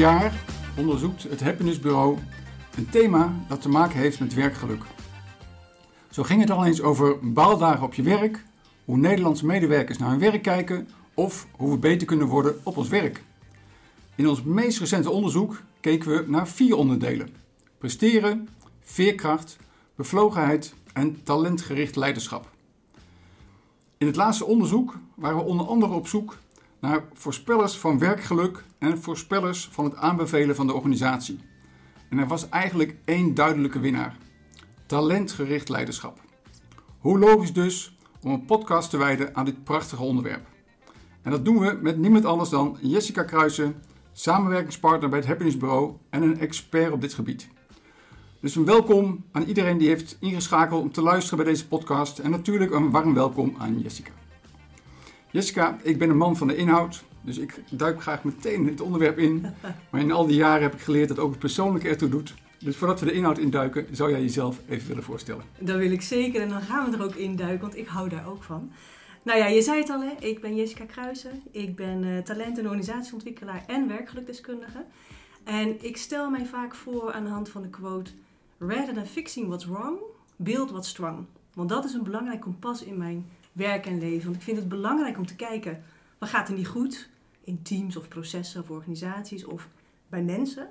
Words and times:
Jaar 0.00 0.32
onderzoekt 0.76 1.22
het 1.22 1.40
Happiness 1.40 1.80
Bureau 1.80 2.18
een 2.76 2.88
thema 2.90 3.34
dat 3.48 3.62
te 3.62 3.68
maken 3.68 3.98
heeft 3.98 4.20
met 4.20 4.34
werkgeluk. 4.34 4.82
Zo 6.10 6.22
ging 6.22 6.40
het 6.40 6.50
al 6.50 6.66
eens 6.66 6.82
over 6.82 7.32
baaldagen 7.32 7.82
op 7.84 7.94
je 7.94 8.02
werk, 8.02 8.44
hoe 8.84 8.96
Nederlandse 8.96 9.46
medewerkers 9.46 9.98
naar 9.98 10.10
hun 10.10 10.18
werk 10.18 10.42
kijken 10.42 10.88
of 11.14 11.46
hoe 11.56 11.70
we 11.70 11.78
beter 11.78 12.06
kunnen 12.06 12.26
worden 12.26 12.60
op 12.62 12.76
ons 12.76 12.88
werk. 12.88 13.22
In 14.14 14.28
ons 14.28 14.42
meest 14.42 14.78
recente 14.78 15.10
onderzoek 15.10 15.62
keken 15.80 16.10
we 16.10 16.24
naar 16.26 16.48
vier 16.48 16.76
onderdelen: 16.76 17.28
presteren, 17.78 18.48
veerkracht, 18.80 19.56
bevlogenheid 19.94 20.74
en 20.92 21.22
talentgericht 21.22 21.96
leiderschap. 21.96 22.50
In 23.98 24.06
het 24.06 24.16
laatste 24.16 24.44
onderzoek 24.44 24.96
waren 25.14 25.36
we 25.36 25.44
onder 25.44 25.66
andere 25.66 25.92
op 25.92 26.06
zoek 26.08 26.36
naar 26.80 27.04
voorspellers 27.12 27.78
van 27.78 27.98
werkgeluk 27.98 28.64
en 28.78 29.02
voorspellers 29.02 29.68
van 29.72 29.84
het 29.84 29.96
aanbevelen 29.96 30.56
van 30.56 30.66
de 30.66 30.74
organisatie. 30.74 31.38
En 32.08 32.18
er 32.18 32.26
was 32.26 32.48
eigenlijk 32.48 32.96
één 33.04 33.34
duidelijke 33.34 33.80
winnaar: 33.80 34.16
talentgericht 34.86 35.68
leiderschap. 35.68 36.20
Hoe 36.98 37.18
logisch 37.18 37.52
dus 37.52 37.96
om 38.22 38.32
een 38.32 38.44
podcast 38.44 38.90
te 38.90 38.96
wijden 38.96 39.36
aan 39.36 39.44
dit 39.44 39.64
prachtige 39.64 40.02
onderwerp. 40.02 40.46
En 41.22 41.30
dat 41.30 41.44
doen 41.44 41.58
we 41.58 41.78
met 41.82 41.98
niemand 41.98 42.24
anders 42.24 42.50
dan 42.50 42.78
Jessica 42.80 43.22
Kruijsen, 43.22 43.82
samenwerkingspartner 44.12 45.08
bij 45.08 45.18
het 45.18 45.28
Happiness 45.28 45.56
Bureau 45.56 45.92
en 46.10 46.22
een 46.22 46.38
expert 46.38 46.92
op 46.92 47.00
dit 47.00 47.14
gebied. 47.14 47.48
Dus 48.40 48.56
een 48.56 48.64
welkom 48.64 49.24
aan 49.32 49.42
iedereen 49.42 49.78
die 49.78 49.88
heeft 49.88 50.16
ingeschakeld 50.20 50.82
om 50.82 50.92
te 50.92 51.02
luisteren 51.02 51.44
bij 51.44 51.52
deze 51.52 51.68
podcast 51.68 52.18
en 52.18 52.30
natuurlijk 52.30 52.72
een 52.72 52.90
warm 52.90 53.14
welkom 53.14 53.54
aan 53.58 53.80
Jessica. 53.80 54.19
Jessica, 55.30 55.78
ik 55.82 55.98
ben 55.98 56.10
een 56.10 56.16
man 56.16 56.36
van 56.36 56.46
de 56.46 56.56
inhoud, 56.56 57.04
dus 57.20 57.38
ik 57.38 57.62
duik 57.70 58.02
graag 58.02 58.24
meteen 58.24 58.66
het 58.66 58.80
onderwerp 58.80 59.18
in. 59.18 59.46
Maar 59.90 60.00
in 60.00 60.12
al 60.12 60.26
die 60.26 60.36
jaren 60.36 60.62
heb 60.62 60.74
ik 60.74 60.80
geleerd 60.80 61.08
dat 61.08 61.18
ook 61.18 61.30
het 61.30 61.38
persoonlijke 61.38 61.88
ertoe 61.88 62.08
doet. 62.08 62.34
Dus 62.58 62.76
voordat 62.76 63.00
we 63.00 63.06
de 63.06 63.12
inhoud 63.12 63.38
induiken, 63.38 63.86
zou 63.90 64.10
jij 64.10 64.20
jezelf 64.20 64.60
even 64.68 64.88
willen 64.88 65.02
voorstellen? 65.02 65.44
Dat 65.58 65.78
wil 65.78 65.90
ik 65.90 66.02
zeker 66.02 66.40
en 66.40 66.48
dan 66.48 66.62
gaan 66.62 66.90
we 66.90 66.96
er 66.96 67.04
ook 67.04 67.14
induiken, 67.14 67.60
want 67.60 67.76
ik 67.76 67.86
hou 67.86 68.08
daar 68.08 68.28
ook 68.28 68.42
van. 68.42 68.72
Nou 69.22 69.38
ja, 69.38 69.46
je 69.46 69.62
zei 69.62 69.80
het 69.80 69.90
al, 69.90 70.00
hè? 70.00 70.26
ik 70.26 70.40
ben 70.40 70.56
Jessica 70.56 70.84
Kruijsen. 70.84 71.42
Ik 71.50 71.76
ben 71.76 72.02
uh, 72.02 72.18
talent- 72.18 72.58
en 72.58 72.64
organisatieontwikkelaar 72.64 73.64
en 73.66 73.88
werkgelukdeskundige. 73.88 74.84
En 75.44 75.84
ik 75.84 75.96
stel 75.96 76.30
mij 76.30 76.46
vaak 76.46 76.74
voor 76.74 77.12
aan 77.12 77.24
de 77.24 77.30
hand 77.30 77.48
van 77.48 77.62
de 77.62 77.70
quote... 77.70 78.10
Rather 78.58 78.94
than 78.94 79.06
fixing 79.06 79.46
what's 79.46 79.64
wrong, 79.66 79.98
build 80.36 80.70
what's 80.70 80.88
strong. 80.88 81.26
Want 81.54 81.68
dat 81.68 81.84
is 81.84 81.92
een 81.92 82.02
belangrijk 82.02 82.40
kompas 82.40 82.82
in 82.82 82.98
mijn 82.98 83.26
werk 83.60 83.86
en 83.86 83.98
leven. 83.98 84.24
Want 84.24 84.36
ik 84.36 84.42
vind 84.42 84.56
het 84.56 84.68
belangrijk 84.68 85.18
om 85.18 85.26
te 85.26 85.36
kijken, 85.36 85.82
wat 86.18 86.28
gaat 86.28 86.48
er 86.48 86.54
niet 86.54 86.68
goed? 86.68 87.08
In 87.44 87.62
teams 87.62 87.96
of 87.96 88.08
processen 88.08 88.62
of 88.62 88.70
organisaties 88.70 89.44
of 89.44 89.68
bij 90.08 90.22
mensen. 90.22 90.68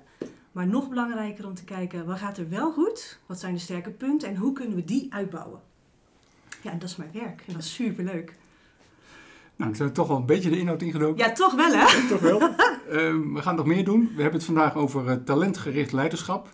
Maar 0.52 0.68
nog 0.68 0.90
belangrijker 0.90 1.46
om 1.48 1.54
te 1.54 1.64
kijken, 1.64 2.06
wat 2.06 2.18
gaat 2.18 2.38
er 2.38 2.50
wel 2.50 2.72
goed? 2.72 3.20
Wat 3.26 3.40
zijn 3.40 3.54
de 3.54 3.60
sterke 3.60 3.90
punten 3.90 4.30
en 4.30 4.36
hoe 4.36 4.54
kunnen 4.54 4.76
we 4.76 4.84
die 4.84 5.14
uitbouwen? 5.14 5.60
Ja, 6.62 6.72
en 6.72 6.80
dat 6.80 6.90
is 6.90 6.96
mijn 6.96 7.12
werk 7.14 7.44
en 7.48 7.54
dat 7.54 7.62
is 7.62 7.74
superleuk. 7.74 8.34
Nou, 9.56 9.72
ik 9.72 9.78
zijn 9.78 9.94
toch 9.94 10.08
wel 10.08 10.18
een 10.18 10.26
beetje 10.26 10.50
de 10.50 10.60
inhoud 10.60 10.82
ingedoken. 10.82 11.18
Ja, 11.26 11.32
toch 11.32 11.56
wel 11.56 11.72
hè? 11.72 12.08
toch 12.08 12.20
wel. 12.20 12.42
uh, 12.42 12.56
we 13.36 13.42
gaan 13.42 13.56
nog 13.56 13.66
meer 13.66 13.84
doen. 13.84 14.12
We 14.16 14.22
hebben 14.22 14.40
het 14.40 14.44
vandaag 14.44 14.76
over 14.76 15.06
uh, 15.06 15.14
talentgericht 15.14 15.92
leiderschap. 15.92 16.50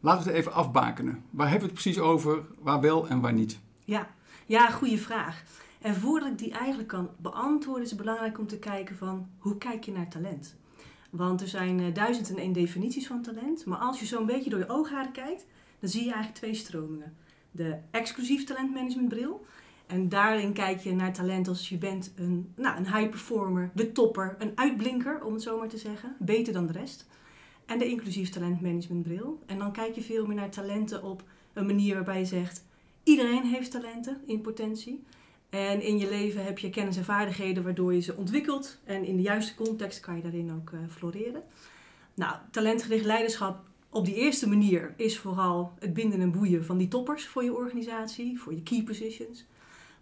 Laten 0.00 0.24
we 0.24 0.28
het 0.28 0.38
even 0.38 0.52
afbakenen. 0.52 1.24
Waar 1.30 1.48
hebben 1.48 1.68
we 1.68 1.74
het 1.74 1.82
precies 1.82 2.02
over? 2.02 2.42
Waar 2.58 2.80
wel 2.80 3.08
en 3.08 3.20
waar 3.20 3.32
niet? 3.32 3.58
Ja, 3.84 4.08
ja 4.46 4.70
goede 4.70 4.98
vraag. 4.98 5.42
En 5.84 5.94
voordat 5.94 6.28
ik 6.28 6.38
die 6.38 6.52
eigenlijk 6.52 6.88
kan 6.88 7.10
beantwoorden, 7.16 7.82
is 7.82 7.90
het 7.90 7.98
belangrijk 7.98 8.38
om 8.38 8.46
te 8.46 8.58
kijken 8.58 8.96
van 8.96 9.28
hoe 9.38 9.58
kijk 9.58 9.84
je 9.84 9.92
naar 9.92 10.08
talent? 10.08 10.56
Want 11.10 11.40
er 11.40 11.48
zijn 11.48 11.78
uh, 11.78 11.94
duizend 11.94 12.30
en 12.30 12.36
één 12.36 12.52
definities 12.52 13.06
van 13.06 13.22
talent. 13.22 13.64
Maar 13.64 13.78
als 13.78 14.00
je 14.00 14.06
zo'n 14.06 14.26
beetje 14.26 14.50
door 14.50 14.58
je 14.58 14.68
oogharen 14.68 15.12
kijkt, 15.12 15.46
dan 15.78 15.88
zie 15.88 16.04
je 16.04 16.12
eigenlijk 16.12 16.36
twee 16.36 16.54
stromingen. 16.54 17.16
De 17.50 17.78
exclusief 17.90 18.44
talentmanagementbril. 18.44 19.44
En 19.86 20.08
daarin 20.08 20.52
kijk 20.52 20.80
je 20.80 20.94
naar 20.94 21.12
talent 21.12 21.48
als 21.48 21.68
je 21.68 21.76
bent 21.76 22.12
een, 22.16 22.52
nou, 22.56 22.76
een 22.76 22.94
high 22.94 23.08
performer, 23.08 23.70
de 23.74 23.92
topper, 23.92 24.36
een 24.38 24.52
uitblinker, 24.54 25.24
om 25.24 25.32
het 25.32 25.42
zo 25.42 25.58
maar 25.58 25.68
te 25.68 25.78
zeggen. 25.78 26.16
Beter 26.18 26.52
dan 26.52 26.66
de 26.66 26.72
rest. 26.72 27.06
En 27.66 27.78
de 27.78 27.88
inclusief 27.88 28.30
talentmanagementbril. 28.30 29.38
En 29.46 29.58
dan 29.58 29.72
kijk 29.72 29.94
je 29.94 30.02
veel 30.02 30.26
meer 30.26 30.36
naar 30.36 30.50
talenten 30.50 31.02
op 31.02 31.22
een 31.52 31.66
manier 31.66 31.94
waarbij 31.94 32.18
je 32.18 32.26
zegt... 32.26 32.64
iedereen 33.02 33.44
heeft 33.44 33.70
talenten 33.70 34.20
in 34.26 34.40
potentie. 34.40 35.04
En 35.54 35.82
in 35.82 35.98
je 35.98 36.08
leven 36.08 36.44
heb 36.44 36.58
je 36.58 36.70
kennis 36.70 36.96
en 36.96 37.04
vaardigheden 37.04 37.62
waardoor 37.62 37.94
je 37.94 38.00
ze 38.00 38.16
ontwikkelt. 38.16 38.78
En 38.84 39.04
in 39.04 39.16
de 39.16 39.22
juiste 39.22 39.54
context 39.54 40.00
kan 40.00 40.16
je 40.16 40.22
daarin 40.22 40.52
ook 40.52 40.70
uh, 40.70 40.80
floreren. 40.88 41.42
Nou, 42.14 42.36
talentgericht 42.50 43.04
leiderschap 43.04 43.64
op 43.90 44.04
die 44.04 44.14
eerste 44.14 44.48
manier 44.48 44.94
is 44.96 45.18
vooral 45.18 45.72
het 45.78 45.94
binden 45.94 46.20
en 46.20 46.32
boeien 46.32 46.64
van 46.64 46.78
die 46.78 46.88
toppers 46.88 47.26
voor 47.26 47.44
je 47.44 47.54
organisatie, 47.54 48.40
voor 48.40 48.54
je 48.54 48.62
key 48.62 48.82
positions. 48.82 49.46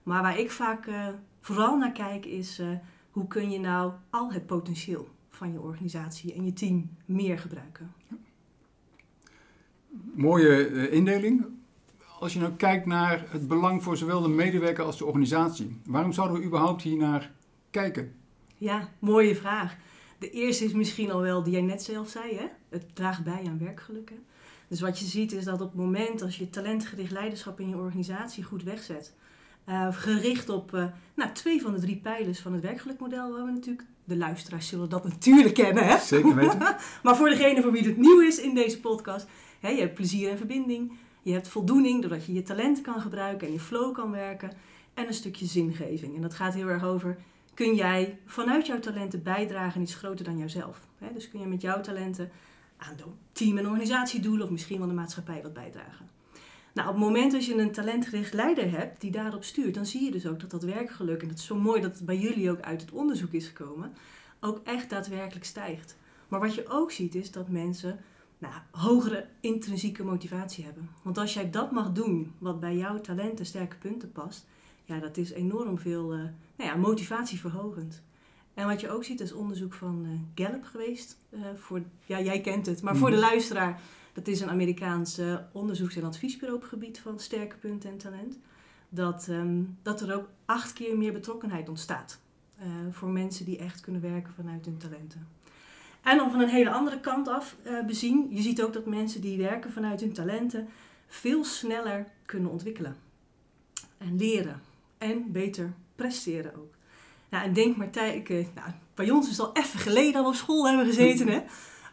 Maar 0.03 0.23
waar 0.23 0.39
ik 0.39 0.51
vaak 0.51 0.87
uh, 0.87 1.09
vooral 1.41 1.77
naar 1.77 1.93
kijk 1.93 2.27
is 2.27 2.61
uh, 2.61 2.69
hoe 3.11 3.27
kun 3.27 3.51
je 3.51 3.59
nou 3.59 3.93
al 4.11 4.33
het 4.33 4.47
potentieel 4.47 5.09
van 5.31 5.53
je 5.53 5.61
organisatie 5.61 6.35
en 6.35 6.45
je 6.45 6.53
team 6.53 6.91
meer 7.05 7.39
gebruiken. 7.39 7.93
Mooie 10.15 10.91
indeling. 10.91 11.45
Als 12.23 12.33
je 12.33 12.39
nou 12.39 12.53
kijkt 12.53 12.87
naar 12.87 13.25
het 13.29 13.49
belang 13.49 13.83
voor 13.83 13.97
zowel 13.97 14.23
de 14.23 14.29
medewerker 14.29 14.85
als 14.85 14.99
de 14.99 15.05
organisatie, 15.05 15.81
waarom 15.87 16.13
zouden 16.13 16.39
we 16.39 16.45
überhaupt 16.45 16.83
hier 16.83 16.97
naar 16.97 17.33
kijken? 17.71 18.15
Ja, 18.57 18.89
mooie 18.99 19.35
vraag. 19.35 19.77
De 20.19 20.31
eerste 20.31 20.65
is 20.65 20.73
misschien 20.73 21.11
al 21.11 21.21
wel 21.21 21.43
die 21.43 21.53
jij 21.53 21.63
net 21.63 21.83
zelf 21.83 22.09
zei, 22.09 22.37
hè? 22.37 22.45
het 22.69 22.95
draagt 22.95 23.25
bij 23.25 23.43
aan 23.47 23.59
werkgelukken. 23.59 24.17
Dus 24.69 24.81
wat 24.81 24.99
je 24.99 25.05
ziet 25.05 25.33
is 25.33 25.45
dat 25.45 25.61
op 25.61 25.71
het 25.71 25.81
moment 25.81 26.23
als 26.23 26.37
je 26.37 26.51
talentgericht 26.51 27.11
leiderschap 27.11 27.61
in 27.61 27.69
je 27.69 27.77
organisatie 27.77 28.43
goed 28.43 28.63
wegzet, 28.63 29.15
uh, 29.69 29.87
gericht 29.91 30.49
op 30.49 30.75
uh, 30.75 30.85
nou, 31.15 31.33
twee 31.33 31.63
van 31.63 31.75
de 31.75 31.81
drie 31.81 32.01
pijlers 32.03 32.41
van 32.41 32.53
het 32.53 32.63
werkgelukmodel, 32.63 33.33
waar 33.33 33.45
we 33.45 33.51
natuurlijk, 33.51 33.85
de 34.05 34.17
luisteraars 34.17 34.69
zullen 34.69 34.89
dat 34.89 35.05
natuurlijk 35.05 35.55
kennen. 35.55 35.87
Hè? 35.87 35.99
Zeker 35.99 36.35
weten. 36.35 36.59
maar 37.03 37.17
voor 37.17 37.29
degene 37.29 37.63
voor 37.63 37.73
wie 37.73 37.87
het 37.87 37.97
nieuw 37.97 38.21
is 38.21 38.39
in 38.39 38.55
deze 38.55 38.81
podcast, 38.81 39.27
hè, 39.61 39.69
je 39.69 39.81
hebt 39.81 39.95
plezier 39.95 40.31
en 40.31 40.37
verbinding, 40.37 40.93
je 41.23 41.33
hebt 41.33 41.49
voldoening 41.49 42.01
doordat 42.01 42.27
je 42.27 42.33
je 42.33 42.43
talenten 42.43 42.83
kan 42.83 43.01
gebruiken 43.01 43.47
en 43.47 43.53
je 43.53 43.61
flow 43.61 43.95
kan 43.95 44.11
werken 44.11 44.53
en 44.95 45.07
een 45.07 45.15
stukje 45.15 45.47
zingeving. 45.47 46.15
En 46.17 46.23
dat 46.23 46.35
gaat 46.35 46.55
heel 46.55 46.69
erg 46.69 46.85
over, 46.85 47.19
kun 47.55 47.75
jij 47.75 48.19
vanuit 48.27 48.67
jouw 48.67 48.79
talenten 48.79 49.23
bijdragen 49.23 49.77
aan 49.77 49.83
iets 49.83 49.95
groter 49.95 50.25
dan 50.25 50.39
jouzelf? 50.39 50.81
Dus 51.15 51.29
kun 51.29 51.41
je 51.41 51.47
met 51.47 51.61
jouw 51.61 51.81
talenten 51.81 52.31
aan 52.77 52.97
de 52.97 53.05
team- 53.33 53.59
en 53.59 53.67
organisatiedoelen 53.67 54.45
of 54.45 54.51
misschien 54.51 54.79
wel 54.79 54.89
de 54.89 54.95
maatschappij 54.95 55.43
wat 55.43 55.53
bijdragen. 55.53 56.11
Nou, 56.75 56.89
op 56.89 56.95
het 56.95 57.05
moment 57.05 57.33
dat 57.33 57.45
je 57.45 57.59
een 57.59 57.73
talentgericht 57.73 58.33
leider 58.33 58.71
hebt 58.71 59.01
die 59.01 59.11
daarop 59.11 59.45
stuurt, 59.45 59.75
dan 59.75 59.87
zie 59.87 60.05
je 60.05 60.11
dus 60.11 60.27
ook 60.27 60.41
dat 60.41 60.51
dat 60.51 60.63
werkgeluk, 60.63 61.23
en 61.23 61.29
dat 61.29 61.39
is 61.39 61.45
zo 61.45 61.57
mooi 61.57 61.81
dat 61.81 61.95
het 61.95 62.07
bij 62.07 62.19
jullie 62.19 62.51
ook 62.51 62.61
uit 62.61 62.81
het 62.81 62.91
onderzoek 62.91 63.33
is 63.33 63.47
gekomen, 63.47 63.93
ook 64.41 64.61
echt 64.65 64.91
daadwerkelijk 64.91 65.45
stijgt. 65.45 65.97
Maar 66.29 66.41
wat 66.41 66.55
je 66.55 66.69
ook 66.69 66.91
ziet 66.91 67.15
is 67.15 67.31
dat 67.31 67.49
mensen 67.49 67.99
nou, 68.43 68.55
hogere 68.71 69.27
intrinsieke 69.41 70.05
motivatie 70.05 70.65
hebben. 70.65 70.89
Want 71.03 71.19
als 71.19 71.35
jij 71.35 71.51
dat 71.51 71.71
mag 71.71 71.93
doen 71.93 72.33
wat 72.39 72.61
bij 72.61 72.77
jouw 72.77 73.01
talenten 73.01 73.47
sterke 73.47 73.77
punten 73.77 74.13
past, 74.13 74.47
ja, 74.85 74.99
dat 74.99 75.17
is 75.17 75.31
enorm 75.31 75.79
veel 75.79 76.15
uh, 76.15 76.21
nou 76.57 76.71
ja, 76.71 76.77
motivatieverhogend. 76.77 78.03
En 78.55 78.67
wat 78.67 78.81
je 78.81 78.91
ook 78.91 79.05
ziet 79.05 79.21
is 79.21 79.33
onderzoek 79.33 79.73
van 79.73 80.05
uh, 80.05 80.11
Gallup 80.35 80.65
geweest. 80.65 81.19
Uh, 81.31 81.41
voor, 81.57 81.83
ja, 82.07 82.21
jij 82.21 82.41
kent 82.41 82.67
het, 82.67 82.83
maar 82.83 82.97
voor 82.97 83.11
de 83.11 83.19
luisteraar. 83.19 83.81
Dat 84.13 84.27
is 84.27 84.41
een 84.41 84.51
Amerikaans 84.51 85.21
onderzoeks- 85.53 85.97
en 85.97 86.05
adviesbureau 86.05 86.57
op 86.57 86.61
het 86.61 86.71
gebied 86.71 86.99
van 86.99 87.19
sterke 87.19 87.57
punten 87.57 87.91
en 87.91 87.99
talent. 87.99 88.39
Dat, 88.89 89.27
um, 89.29 89.79
dat 89.83 90.01
er 90.01 90.15
ook 90.15 90.29
acht 90.45 90.73
keer 90.73 90.97
meer 90.97 91.13
betrokkenheid 91.13 91.69
ontstaat. 91.69 92.21
Voor 92.91 93.09
mensen 93.09 93.45
die 93.45 93.59
echt 93.59 93.81
kunnen 93.81 94.03
werken 94.03 94.33
vanuit 94.33 94.65
hun 94.65 94.77
talenten. 94.77 95.27
En 96.03 96.17
dan 96.17 96.31
van 96.31 96.41
een 96.41 96.49
hele 96.49 96.71
andere 96.71 97.01
kant 97.01 97.29
af 97.29 97.57
uh, 97.65 97.85
bezien. 97.87 98.27
Je 98.31 98.43
ziet 98.43 98.63
ook 98.63 98.73
dat 98.73 98.87
mensen 98.87 99.21
die 99.21 99.39
werken 99.39 99.73
vanuit 99.73 100.01
hun 100.01 100.13
talenten 100.13 100.69
veel 101.07 101.45
sneller 101.45 102.07
kunnen 102.27 102.51
ontwikkelen. 102.51 102.97
En 103.99 104.17
leren. 104.17 104.61
En 104.99 105.33
beter 105.33 105.73
presteren 105.97 106.55
ook. 106.57 106.75
Nou, 107.29 107.45
en 107.45 107.53
denk 107.53 107.77
maar, 107.77 107.91
tijd, 107.91 108.29
nou, 108.29 108.71
bij 108.95 109.11
ons 109.11 109.29
is 109.29 109.37
het 109.37 109.47
al 109.47 109.55
even 109.63 109.79
geleden 109.79 110.13
dat 110.13 110.23
we 110.23 110.29
op 110.29 110.35
school 110.35 110.69
hebben 110.69 110.87
gezeten. 110.87 111.29
Hè? 111.29 111.37
Uh, 111.37 111.45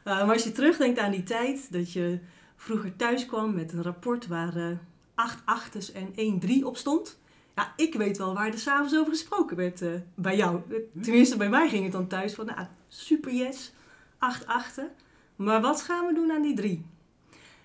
maar 0.03 0.33
als 0.33 0.43
je 0.43 0.51
terugdenkt 0.51 0.99
aan 0.99 1.11
die 1.11 1.23
tijd, 1.23 1.71
dat 1.71 1.91
je 1.91 2.19
vroeger 2.55 2.95
thuis 2.95 3.25
kwam 3.25 3.53
met 3.53 3.73
een 3.73 3.83
rapport 3.83 4.27
waar 4.27 4.79
acht 5.15 5.41
achters 5.45 5.91
en 5.91 6.11
één 6.15 6.39
drie 6.39 6.67
op 6.67 6.77
stond. 6.77 7.19
Ja, 7.55 7.73
ik 7.75 7.93
weet 7.93 8.17
wel 8.17 8.33
waar 8.33 8.47
er 8.47 8.59
s'avonds 8.59 8.97
over 8.97 9.11
gesproken 9.11 9.57
werd 9.57 9.83
bij 10.15 10.35
jou. 10.35 10.61
Tenminste, 11.01 11.37
bij 11.37 11.49
mij 11.49 11.69
ging 11.69 11.83
het 11.83 11.91
dan 11.91 12.07
thuis 12.07 12.33
van, 12.33 12.45
nou, 12.45 12.67
super 12.87 13.33
yes, 13.33 13.73
acht 14.19 14.45
achten. 14.45 14.91
Maar 15.35 15.61
wat 15.61 15.81
gaan 15.81 16.05
we 16.05 16.13
doen 16.13 16.31
aan 16.31 16.41
die 16.41 16.55
drie? 16.55 16.85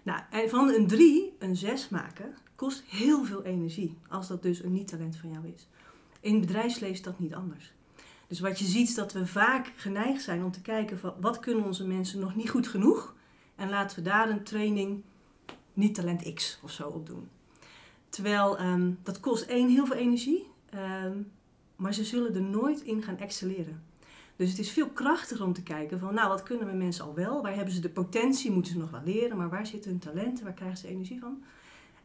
Nou, 0.02 0.20
en 0.30 0.48
van 0.48 0.68
een 0.68 0.86
drie 0.86 1.36
een 1.38 1.56
zes 1.56 1.88
maken 1.88 2.34
kost 2.54 2.82
heel 2.86 3.24
veel 3.24 3.42
energie. 3.42 3.98
Als 4.08 4.28
dat 4.28 4.42
dus 4.42 4.62
een 4.62 4.72
niet-talent 4.72 5.16
van 5.16 5.30
jou 5.30 5.52
is. 5.54 5.68
In 6.20 6.40
bedrijfsleven 6.40 6.94
is 6.94 7.02
dat 7.02 7.18
niet 7.18 7.34
anders. 7.34 7.72
Dus 8.26 8.40
wat 8.40 8.58
je 8.58 8.64
ziet 8.64 8.88
is 8.88 8.94
dat 8.94 9.12
we 9.12 9.26
vaak 9.26 9.72
geneigd 9.76 10.22
zijn 10.22 10.44
om 10.44 10.50
te 10.50 10.60
kijken 10.60 10.98
van 10.98 11.14
wat 11.20 11.38
kunnen 11.38 11.64
onze 11.64 11.86
mensen 11.86 12.20
nog 12.20 12.34
niet 12.34 12.50
goed 12.50 12.68
genoeg. 12.68 13.14
En 13.56 13.68
laten 13.68 13.96
we 13.96 14.02
daar 14.02 14.30
een 14.30 14.44
training 14.44 15.02
niet 15.72 15.94
talent 15.94 16.34
X 16.34 16.58
of 16.62 16.70
zo 16.70 16.88
op 16.88 17.06
doen. 17.06 17.28
Terwijl 18.08 18.58
ehm, 18.58 18.92
dat 19.02 19.20
kost 19.20 19.42
één 19.42 19.68
heel 19.68 19.86
veel 19.86 19.96
energie, 19.96 20.46
ehm, 20.70 21.18
maar 21.76 21.94
ze 21.94 22.04
zullen 22.04 22.34
er 22.34 22.42
nooit 22.42 22.80
in 22.80 23.02
gaan 23.02 23.18
excelleren. 23.18 23.82
Dus 24.36 24.50
het 24.50 24.58
is 24.58 24.70
veel 24.70 24.88
krachtiger 24.88 25.44
om 25.44 25.52
te 25.52 25.62
kijken 25.62 25.98
van, 25.98 26.14
nou, 26.14 26.28
wat 26.28 26.42
kunnen 26.42 26.66
mijn 26.66 26.78
mensen 26.78 27.04
al 27.04 27.14
wel? 27.14 27.42
Waar 27.42 27.54
hebben 27.54 27.74
ze 27.74 27.80
de 27.80 27.88
potentie? 27.88 28.50
Moeten 28.50 28.72
ze 28.72 28.78
nog 28.78 28.90
wel 28.90 29.02
leren? 29.04 29.36
Maar 29.36 29.50
waar 29.50 29.66
zitten 29.66 29.90
hun 29.90 30.00
talenten? 30.00 30.44
Waar 30.44 30.54
krijgen 30.54 30.78
ze 30.78 30.88
energie 30.88 31.20
van? 31.20 31.42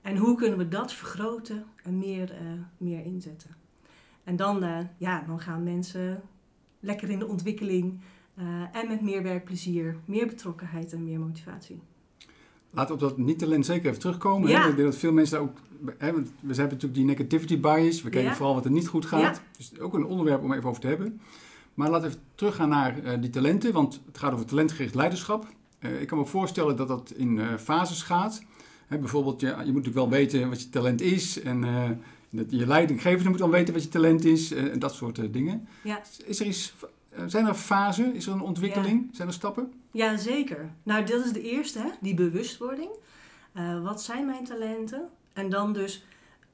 En 0.02 0.18
hoe 0.18 0.36
kunnen 0.36 0.58
we 0.58 0.68
dat 0.68 0.94
vergroten 0.94 1.66
en 1.84 1.98
meer, 1.98 2.32
uh, 2.32 2.62
meer 2.78 3.06
inzetten? 3.06 3.50
En 4.24 4.36
dan, 4.36 4.64
uh, 4.64 4.78
ja, 4.98 5.24
dan 5.28 5.40
gaan 5.40 5.64
mensen 5.64 6.22
lekker 6.80 7.10
in 7.10 7.20
de 7.20 7.28
ontwikkeling 7.28 8.00
uh, 8.40 8.46
en 8.72 8.88
met 8.88 9.02
meer 9.02 9.24
werkplezier, 9.24 9.96
meer 10.06 10.28
betrokkenheid 10.28 10.94
en 10.94 11.04
meer 11.04 11.20
motivatie. 11.20 11.82
Laten 12.70 12.98
we 12.98 13.04
op 13.04 13.10
dat 13.10 13.18
niet-talent 13.18 13.66
zeker 13.66 13.88
even 13.88 14.00
terugkomen. 14.00 14.50
Ja. 14.50 14.62
Hè? 14.62 14.70
Ik 14.70 14.76
denk 14.76 14.92
dat 14.92 15.00
veel 15.00 15.12
mensen 15.12 15.38
daar 15.38 15.48
ook... 15.48 15.58
Hè, 15.98 16.14
want 16.14 16.28
we 16.28 16.48
hebben 16.48 16.56
natuurlijk 16.56 16.94
die 16.94 17.06
negativity 17.06 17.60
bias. 17.60 18.02
We 18.02 18.10
kijken 18.10 18.36
vooral 18.36 18.54
wat 18.54 18.66
er 18.66 18.72
niet 18.72 18.88
goed 18.88 19.06
gaat. 19.06 19.36
Ja. 19.36 19.42
Dus 19.58 19.80
ook 19.80 19.94
een 19.94 20.06
onderwerp 20.06 20.44
om 20.44 20.54
even 20.54 20.70
over 20.70 20.82
te 20.82 20.88
hebben. 20.88 21.22
Maar 21.74 21.90
laten 21.90 22.10
we 22.10 22.16
even 22.16 22.28
teruggaan 22.36 22.70
naar 22.70 23.04
uh, 23.04 23.22
die 23.22 23.30
talenten. 23.30 23.74
Want 23.74 24.02
het 24.06 24.18
gaat 24.18 24.34
over 24.34 24.46
talentgericht 24.46 24.96
leiderschap. 24.96 25.48
Uh, 25.80 26.02
ik 26.02 26.08
kan 26.08 26.18
me 26.18 26.26
voorstellen 26.26 26.76
dat 26.76 26.88
dat 26.88 27.14
in 27.16 27.38
uh, 27.38 27.56
fases 27.58 28.02
gaat. 28.02 28.44
Hè, 28.88 28.98
bijvoorbeeld, 28.98 29.42
je, 29.42 29.48
je 29.48 29.54
moet 29.54 29.66
natuurlijk 29.66 29.96
wel 29.96 30.10
weten 30.10 30.50
wat 30.50 30.62
je 30.62 30.70
talent 30.70 31.02
is. 31.02 31.42
En 31.42 31.62
dat 32.30 32.46
je 32.50 32.68
leidinggevende 32.68 33.30
moet 33.30 33.40
dan 33.40 33.50
weten 33.50 33.74
wat 33.74 33.84
je 33.84 33.90
talent 33.90 34.26
is. 34.26 34.52
En 34.52 34.80
dat 34.80 34.94
soort 34.94 35.34
dingen. 35.34 35.68
Ja. 35.84 36.02
Is 36.26 36.40
er 36.40 36.46
iets 36.46 36.74
zijn 37.26 37.48
er 37.48 37.54
fasen? 37.54 38.16
Is 38.16 38.28
er 38.28 38.34
een 38.34 38.42
ontwikkeling? 38.42 39.10
Zijn 39.12 39.28
er 39.28 39.34
stappen? 39.34 39.74
Ja, 39.92 40.18
zeker. 40.18 40.72
Nou, 40.84 41.06
dat 41.06 41.26
is 41.26 41.32
de 41.32 41.42
eerste, 41.42 41.80
hè? 41.80 41.90
die 42.02 42.14
bewustwording. 42.14 42.90
Wat 43.84 44.02
zijn 44.02 44.26
mijn 44.26 44.44
talenten? 44.44 45.10
En 45.34 45.50
dan 45.50 45.74
dus 45.74 46.04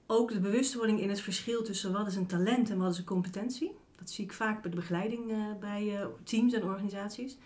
ook 0.08 0.32
de 0.32 0.40
bewustwording 0.40 1.00
in 1.00 1.10
het 1.10 1.22
verschil 1.22 1.64
tussen 1.64 1.92
wat 1.92 2.08
is 2.08 2.16
een 2.16 2.28
talent 2.28 2.70
en 2.70 2.78
wat 2.78 2.92
is 2.92 2.98
een 2.98 3.04
competentie. 3.04 3.72
Dat 3.96 4.10
zie 4.10 4.26
ik 4.26 4.34
vaak 4.34 4.62
bij 4.62 4.72
de 4.72 4.78
begeleiding 4.78 5.32
uh, 5.32 5.38
bij 5.60 5.84
uh, 5.84 6.06
teams 6.24 6.54
en 6.54 6.64
organisaties. 6.64 7.38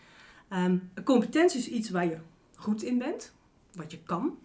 Um, 0.49 0.89
een 0.93 1.03
competentie 1.03 1.59
is 1.59 1.67
iets 1.67 1.89
waar 1.89 2.05
je 2.05 2.17
goed 2.55 2.83
in 2.83 2.97
bent, 2.97 3.33
wat 3.73 3.91
je 3.91 3.99
kan. 4.03 4.37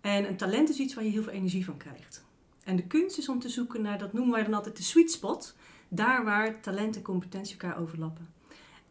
En 0.00 0.28
een 0.28 0.36
talent 0.36 0.68
is 0.68 0.78
iets 0.78 0.94
waar 0.94 1.04
je 1.04 1.10
heel 1.10 1.22
veel 1.22 1.32
energie 1.32 1.64
van 1.64 1.76
krijgt. 1.76 2.24
En 2.64 2.76
de 2.76 2.86
kunst 2.86 3.18
is 3.18 3.28
om 3.28 3.38
te 3.38 3.48
zoeken 3.48 3.82
naar, 3.82 3.98
dat 3.98 4.12
noemen 4.12 4.32
wij 4.32 4.44
dan 4.44 4.54
altijd 4.54 4.76
de 4.76 4.82
sweet 4.82 5.10
spot. 5.10 5.56
Daar 5.88 6.24
waar 6.24 6.60
talent 6.60 6.96
en 6.96 7.02
competentie 7.02 7.56
elkaar 7.58 7.78
overlappen. 7.80 8.28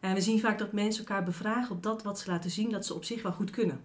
En 0.00 0.14
we 0.14 0.20
zien 0.20 0.40
vaak 0.40 0.58
dat 0.58 0.72
mensen 0.72 1.06
elkaar 1.06 1.24
bevragen 1.24 1.76
op 1.76 1.82
dat 1.82 2.02
wat 2.02 2.18
ze 2.18 2.30
laten 2.30 2.50
zien 2.50 2.70
dat 2.70 2.86
ze 2.86 2.94
op 2.94 3.04
zich 3.04 3.22
wel 3.22 3.32
goed 3.32 3.50
kunnen. 3.50 3.80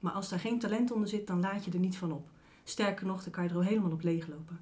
Maar 0.00 0.12
als 0.12 0.28
daar 0.28 0.40
geen 0.40 0.58
talent 0.58 0.90
onder 0.90 1.08
zit, 1.08 1.26
dan 1.26 1.40
laat 1.40 1.64
je 1.64 1.70
er 1.70 1.78
niet 1.78 1.96
van 1.96 2.12
op. 2.12 2.28
Sterker 2.64 3.06
nog, 3.06 3.22
dan 3.22 3.32
kan 3.32 3.44
je 3.44 3.50
er 3.50 3.56
al 3.56 3.62
helemaal 3.62 3.90
op 3.90 4.02
leeglopen. 4.02 4.60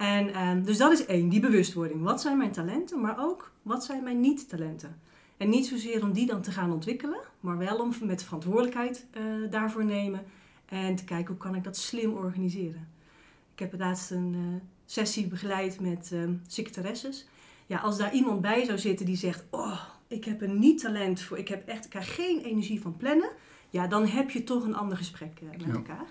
En, 0.00 0.28
uh, 0.28 0.64
dus 0.64 0.78
dat 0.78 0.92
is 0.92 1.06
één, 1.06 1.28
die 1.28 1.40
bewustwording. 1.40 2.02
Wat 2.02 2.20
zijn 2.20 2.38
mijn 2.38 2.52
talenten, 2.52 3.00
maar 3.00 3.16
ook 3.18 3.52
wat 3.62 3.84
zijn 3.84 4.02
mijn 4.02 4.20
niet-talenten? 4.20 5.00
En 5.36 5.48
niet 5.48 5.66
zozeer 5.66 6.02
om 6.02 6.12
die 6.12 6.26
dan 6.26 6.42
te 6.42 6.50
gaan 6.50 6.72
ontwikkelen, 6.72 7.20
maar 7.40 7.58
wel 7.58 7.78
om 7.78 7.92
met 8.02 8.22
verantwoordelijkheid 8.22 9.06
uh, 9.14 9.50
daarvoor 9.50 9.84
nemen 9.84 10.24
en 10.66 10.96
te 10.96 11.04
kijken 11.04 11.26
hoe 11.26 11.36
kan 11.36 11.54
ik 11.54 11.64
dat 11.64 11.76
slim 11.76 12.12
organiseren. 12.12 12.88
Ik 13.52 13.58
heb 13.58 13.78
laatst 13.78 14.10
een 14.10 14.34
uh, 14.34 14.60
sessie 14.84 15.26
begeleid 15.26 15.80
met 15.80 16.10
uh, 16.12 16.28
secretaresses. 16.46 17.28
Ja, 17.66 17.78
als 17.78 17.98
daar 17.98 18.14
iemand 18.14 18.40
bij 18.40 18.64
zou 18.64 18.78
zitten 18.78 19.06
die 19.06 19.16
zegt: 19.16 19.44
Oh, 19.50 19.80
ik 20.08 20.24
heb 20.24 20.40
een 20.40 20.58
niet-talent 20.58 21.20
voor, 21.20 21.38
ik, 21.38 21.48
heb 21.48 21.68
echt, 21.68 21.84
ik 21.84 21.90
krijg 21.90 22.14
geen 22.14 22.40
energie 22.40 22.80
van 22.80 22.96
plannen. 22.96 23.30
Ja, 23.70 23.86
dan 23.86 24.06
heb 24.06 24.30
je 24.30 24.44
toch 24.44 24.64
een 24.64 24.76
ander 24.76 24.96
gesprek 24.96 25.40
uh, 25.42 25.66
met 25.66 25.76
elkaar. 25.76 26.06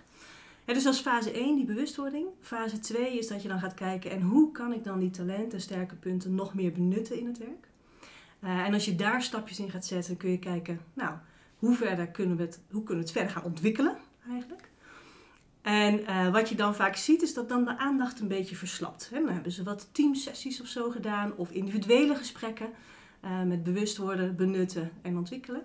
Dus 0.74 0.84
dat 0.84 0.94
is 0.94 1.00
fase 1.00 1.32
1, 1.32 1.56
die 1.56 1.66
bewustwording. 1.66 2.28
Fase 2.42 2.80
2 2.80 3.18
is 3.18 3.28
dat 3.28 3.42
je 3.42 3.48
dan 3.48 3.60
gaat 3.60 3.74
kijken 3.74 4.12
en 4.12 4.22
hoe 4.22 4.52
kan 4.52 4.74
ik 4.74 4.84
dan 4.84 5.00
die 5.00 5.10
talenten 5.10 5.52
en 5.52 5.62
sterke 5.62 5.96
punten 5.96 6.36
nog 6.36 6.54
meer 6.54 6.72
benutten 6.72 7.20
in 7.20 7.26
het 7.26 7.38
werk. 7.38 7.68
Uh, 8.44 8.60
en 8.60 8.74
als 8.74 8.86
je 8.86 8.96
daar 8.96 9.22
stapjes 9.22 9.60
in 9.60 9.70
gaat 9.70 9.86
zetten, 9.86 10.18
kun 10.18 10.32
je 10.32 10.40
kijken, 10.40 10.80
nou, 10.94 11.18
hoe, 11.58 11.76
verder 11.76 12.08
kunnen 12.08 12.38
we 12.38 12.44
het, 12.44 12.60
hoe 12.72 12.84
kunnen 12.84 13.04
we 13.04 13.10
het 13.10 13.18
verder 13.18 13.32
gaan 13.32 13.44
ontwikkelen 13.44 13.98
eigenlijk. 14.30 14.70
En 15.62 16.00
uh, 16.00 16.32
wat 16.32 16.50
je 16.50 16.56
dan 16.56 16.76
vaak 16.76 16.96
ziet, 16.96 17.22
is 17.22 17.34
dat 17.34 17.50
dan 17.50 17.66
de 17.66 17.78
aandacht 17.78 18.20
een 18.20 18.28
beetje 18.28 18.56
verslapt. 18.56 19.10
Hè? 19.14 19.20
Dan 19.20 19.34
hebben 19.34 19.52
ze 19.52 19.64
wat 19.64 19.90
teamsessies 19.92 20.62
of 20.62 20.68
zo 20.68 20.90
gedaan, 20.90 21.34
of 21.36 21.52
individuele 21.52 22.16
gesprekken 22.16 22.70
uh, 23.26 23.44
met 23.44 23.64
bewust 23.64 23.98
worden, 23.98 24.36
benutten 24.36 24.92
en 25.02 25.18
ontwikkelen. 25.18 25.62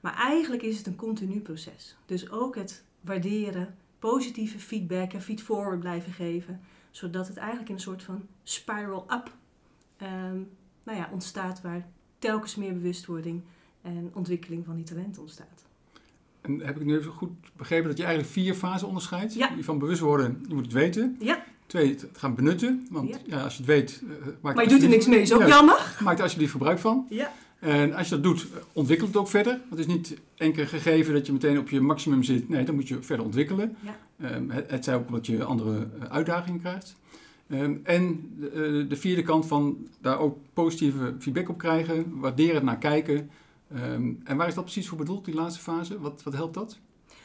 Maar 0.00 0.14
eigenlijk 0.14 0.62
is 0.62 0.76
het 0.78 0.86
een 0.86 0.96
continu 0.96 1.40
proces. 1.40 1.96
Dus 2.06 2.30
ook 2.30 2.54
het 2.54 2.84
waarderen, 3.00 3.74
positieve 4.10 4.58
feedback 4.58 5.12
en 5.12 5.22
feedforward 5.22 5.80
blijven 5.80 6.12
geven, 6.12 6.60
zodat 6.90 7.28
het 7.28 7.36
eigenlijk 7.36 7.68
in 7.68 7.74
een 7.74 7.80
soort 7.80 8.02
van 8.02 8.26
spiral 8.42 9.06
up 9.10 9.32
um, 10.02 10.48
nou 10.84 10.98
ja, 10.98 11.08
ontstaat, 11.12 11.60
waar 11.62 11.86
telkens 12.18 12.54
meer 12.54 12.72
bewustwording 12.72 13.42
en 13.82 14.10
ontwikkeling 14.14 14.64
van 14.64 14.76
die 14.76 14.84
talenten 14.84 15.22
ontstaat. 15.22 15.64
En 16.40 16.60
heb 16.60 16.76
ik 16.76 16.84
nu 16.84 16.98
even 16.98 17.12
goed 17.12 17.30
begrepen 17.56 17.88
dat 17.88 17.96
je 17.96 18.04
eigenlijk 18.04 18.32
vier 18.32 18.54
fasen 18.54 18.88
onderscheidt? 18.88 19.34
Ja. 19.34 19.50
Van 19.60 19.78
bewust 19.78 20.00
worden, 20.00 20.44
je 20.48 20.54
moet 20.54 20.64
het 20.64 20.74
weten. 20.74 21.16
Ja. 21.20 21.44
Twee, 21.66 21.88
het 21.88 22.08
gaan 22.12 22.34
benutten. 22.34 22.86
Want 22.90 23.20
ja. 23.26 23.42
als 23.42 23.52
je 23.52 23.58
het 23.58 23.66
weet... 23.66 24.02
Uh, 24.04 24.26
maar 24.40 24.62
je 24.62 24.68
doet 24.68 24.82
er 24.82 24.88
niks 24.88 25.06
mee, 25.06 25.20
is 25.20 25.32
ook 25.32 25.40
ja, 25.40 25.46
jammer. 25.46 25.96
Maak 26.00 26.16
er 26.16 26.22
alsjeblieft 26.22 26.52
gebruik 26.52 26.78
van. 26.78 27.06
Ja. 27.08 27.32
En 27.64 27.94
als 27.94 28.08
je 28.08 28.14
dat 28.14 28.22
doet, 28.22 28.46
ontwikkel 28.72 29.06
het 29.06 29.16
ook 29.16 29.28
verder. 29.28 29.52
Want 29.52 29.70
het 29.70 29.78
is 29.78 29.86
niet 29.86 30.20
enkel 30.36 30.66
gegeven 30.66 31.14
dat 31.14 31.26
je 31.26 31.32
meteen 31.32 31.58
op 31.58 31.68
je 31.68 31.80
maximum 31.80 32.22
zit. 32.22 32.48
Nee, 32.48 32.64
dan 32.64 32.74
moet 32.74 32.88
je 32.88 33.02
verder 33.02 33.24
ontwikkelen. 33.24 33.76
Ja. 33.80 34.34
Um, 34.34 34.50
het, 34.50 34.70
het 34.70 34.84
zij 34.84 34.94
ook 34.94 35.06
omdat 35.06 35.26
je 35.26 35.44
andere 35.44 35.70
uh, 35.70 36.04
uitdagingen 36.08 36.60
krijgt. 36.60 36.96
Um, 37.48 37.80
en 37.84 38.32
de, 38.38 38.52
uh, 38.52 38.88
de, 38.88 38.96
vierde 38.96 39.22
kant 39.22 39.46
van 39.46 39.88
daar 40.00 40.18
ook 40.18 40.38
positieve 40.52 41.14
feedback 41.18 41.48
op 41.48 41.58
krijgen. 41.58 42.20
Waarderen, 42.20 42.64
naar 42.64 42.78
kijken. 42.78 43.30
Um, 43.76 44.20
en 44.24 44.36
waar 44.36 44.48
is 44.48 44.54
dat 44.54 44.64
precies 44.64 44.88
voor 44.88 44.98
bedoeld, 44.98 45.24
die 45.24 45.34
laatste 45.34 45.62
fase? 45.62 46.00
Wat, 46.00 46.22
wat 46.22 46.34
helpt 46.34 46.54
dat? 46.54 46.78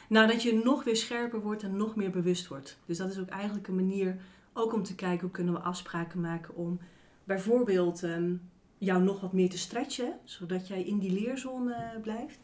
Nou, 0.08 0.26
dat 0.26 0.42
je 0.42 0.60
nog 0.64 0.84
weer 0.84 0.96
scherper 0.96 1.40
wordt 1.40 1.62
en 1.62 1.76
nog 1.76 1.96
meer 1.96 2.10
bewust 2.10 2.48
wordt. 2.48 2.78
Dus 2.86 2.98
dat 2.98 3.10
is 3.10 3.18
ook 3.18 3.28
eigenlijk 3.28 3.68
een 3.68 3.74
manier 3.74 4.16
ook 4.52 4.72
om 4.72 4.82
te 4.82 4.94
kijken 4.94 5.20
hoe 5.20 5.30
kunnen 5.30 5.54
we 5.54 5.60
afspraken 5.60 6.20
maken 6.20 6.54
om 6.54 6.78
bijvoorbeeld 7.24 8.02
um, 8.02 8.40
jou 8.80 9.02
nog 9.02 9.20
wat 9.20 9.32
meer 9.32 9.50
te 9.50 9.58
stretchen, 9.58 10.18
zodat 10.24 10.68
jij 10.68 10.82
in 10.82 10.98
die 10.98 11.12
leerzone 11.12 11.98
blijft. 12.02 12.38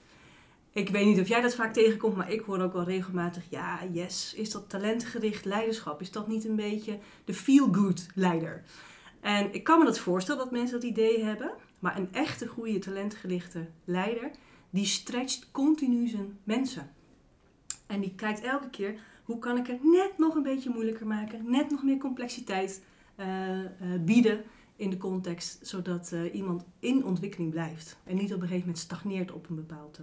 Ik 0.72 0.88
weet 0.88 1.06
niet 1.06 1.20
of 1.20 1.28
jij 1.28 1.40
dat 1.40 1.54
vaak 1.54 1.72
tegenkomt, 1.72 2.16
maar 2.16 2.32
ik 2.32 2.40
hoor 2.40 2.60
ook 2.60 2.72
wel 2.72 2.84
regelmatig: 2.84 3.44
ja, 3.50 3.80
yes, 3.92 4.34
is 4.34 4.50
dat 4.50 4.68
talentgericht 4.68 5.44
leiderschap? 5.44 6.00
Is 6.00 6.10
dat 6.10 6.28
niet 6.28 6.44
een 6.44 6.56
beetje 6.56 6.98
de 7.24 7.34
feel-good 7.34 8.06
leider? 8.14 8.62
En 9.20 9.54
ik 9.54 9.64
kan 9.64 9.78
me 9.78 9.84
dat 9.84 9.98
voorstellen 9.98 10.40
dat 10.40 10.50
mensen 10.50 10.80
dat 10.80 10.88
idee 10.88 11.24
hebben, 11.24 11.50
maar 11.78 11.96
een 11.96 12.12
echte 12.12 12.46
goede 12.46 12.78
talentgerichte 12.78 13.66
leider, 13.84 14.30
die 14.70 14.86
stretcht 14.86 15.48
continu 15.50 16.08
zijn 16.08 16.38
mensen. 16.44 16.90
En 17.86 18.00
die 18.00 18.14
kijkt 18.14 18.40
elke 18.40 18.70
keer 18.70 18.94
hoe 19.24 19.38
kan 19.38 19.56
ik 19.56 19.66
het 19.66 19.84
net 19.84 20.18
nog 20.18 20.34
een 20.34 20.42
beetje 20.42 20.70
moeilijker 20.70 21.06
maken, 21.06 21.50
net 21.50 21.70
nog 21.70 21.82
meer 21.82 21.98
complexiteit 21.98 22.84
uh, 23.16 23.58
uh, 23.58 23.66
bieden 24.00 24.44
in 24.76 24.90
de 24.90 24.96
context, 24.96 25.58
zodat 25.66 26.10
uh, 26.14 26.34
iemand 26.34 26.64
in 26.78 27.04
ontwikkeling 27.04 27.50
blijft 27.50 27.96
en 28.04 28.16
niet 28.16 28.34
op 28.34 28.40
een 28.40 28.40
gegeven 28.40 28.58
moment 28.58 28.78
stagneert 28.78 29.32
op 29.32 29.48
een 29.48 29.56
bepaald 29.56 30.00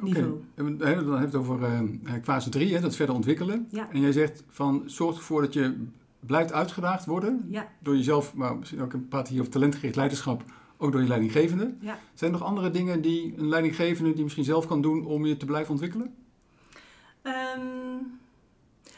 niveau. 0.00 0.28
Okay. 0.30 0.76
Dan 0.76 0.88
hebben 0.88 1.12
we 1.12 1.18
het 1.18 1.34
over 1.34 1.88
fase 2.22 2.48
3, 2.48 2.80
dat 2.80 2.96
verder 2.96 3.14
ontwikkelen. 3.14 3.68
Ja. 3.70 3.88
En 3.92 4.00
jij 4.00 4.12
zegt 4.12 4.44
van 4.48 4.82
zorg 4.86 5.16
ervoor 5.16 5.40
dat 5.40 5.52
je 5.52 5.86
blijft 6.20 6.52
uitgedaagd 6.52 7.06
worden 7.06 7.46
ja. 7.48 7.68
door 7.78 7.96
jezelf, 7.96 8.34
maar 8.34 8.56
misschien 8.56 8.80
ook 8.80 8.92
een 8.92 9.08
praat 9.08 9.28
hier 9.28 9.40
over 9.40 9.52
talentgericht 9.52 9.96
leiderschap, 9.96 10.44
ook 10.76 10.92
door 10.92 11.00
je 11.00 11.08
leidinggevende. 11.08 11.74
Ja. 11.80 11.98
Zijn 12.14 12.32
er 12.32 12.38
nog 12.38 12.48
andere 12.48 12.70
dingen 12.70 13.02
die 13.02 13.34
een 13.36 13.48
leidinggevende 13.48 14.12
die 14.12 14.22
misschien 14.22 14.44
zelf 14.44 14.66
kan 14.66 14.82
doen 14.82 15.06
om 15.06 15.26
je 15.26 15.36
te 15.36 15.46
blijven 15.46 15.70
ontwikkelen? 15.70 16.14
Um, 17.22 18.18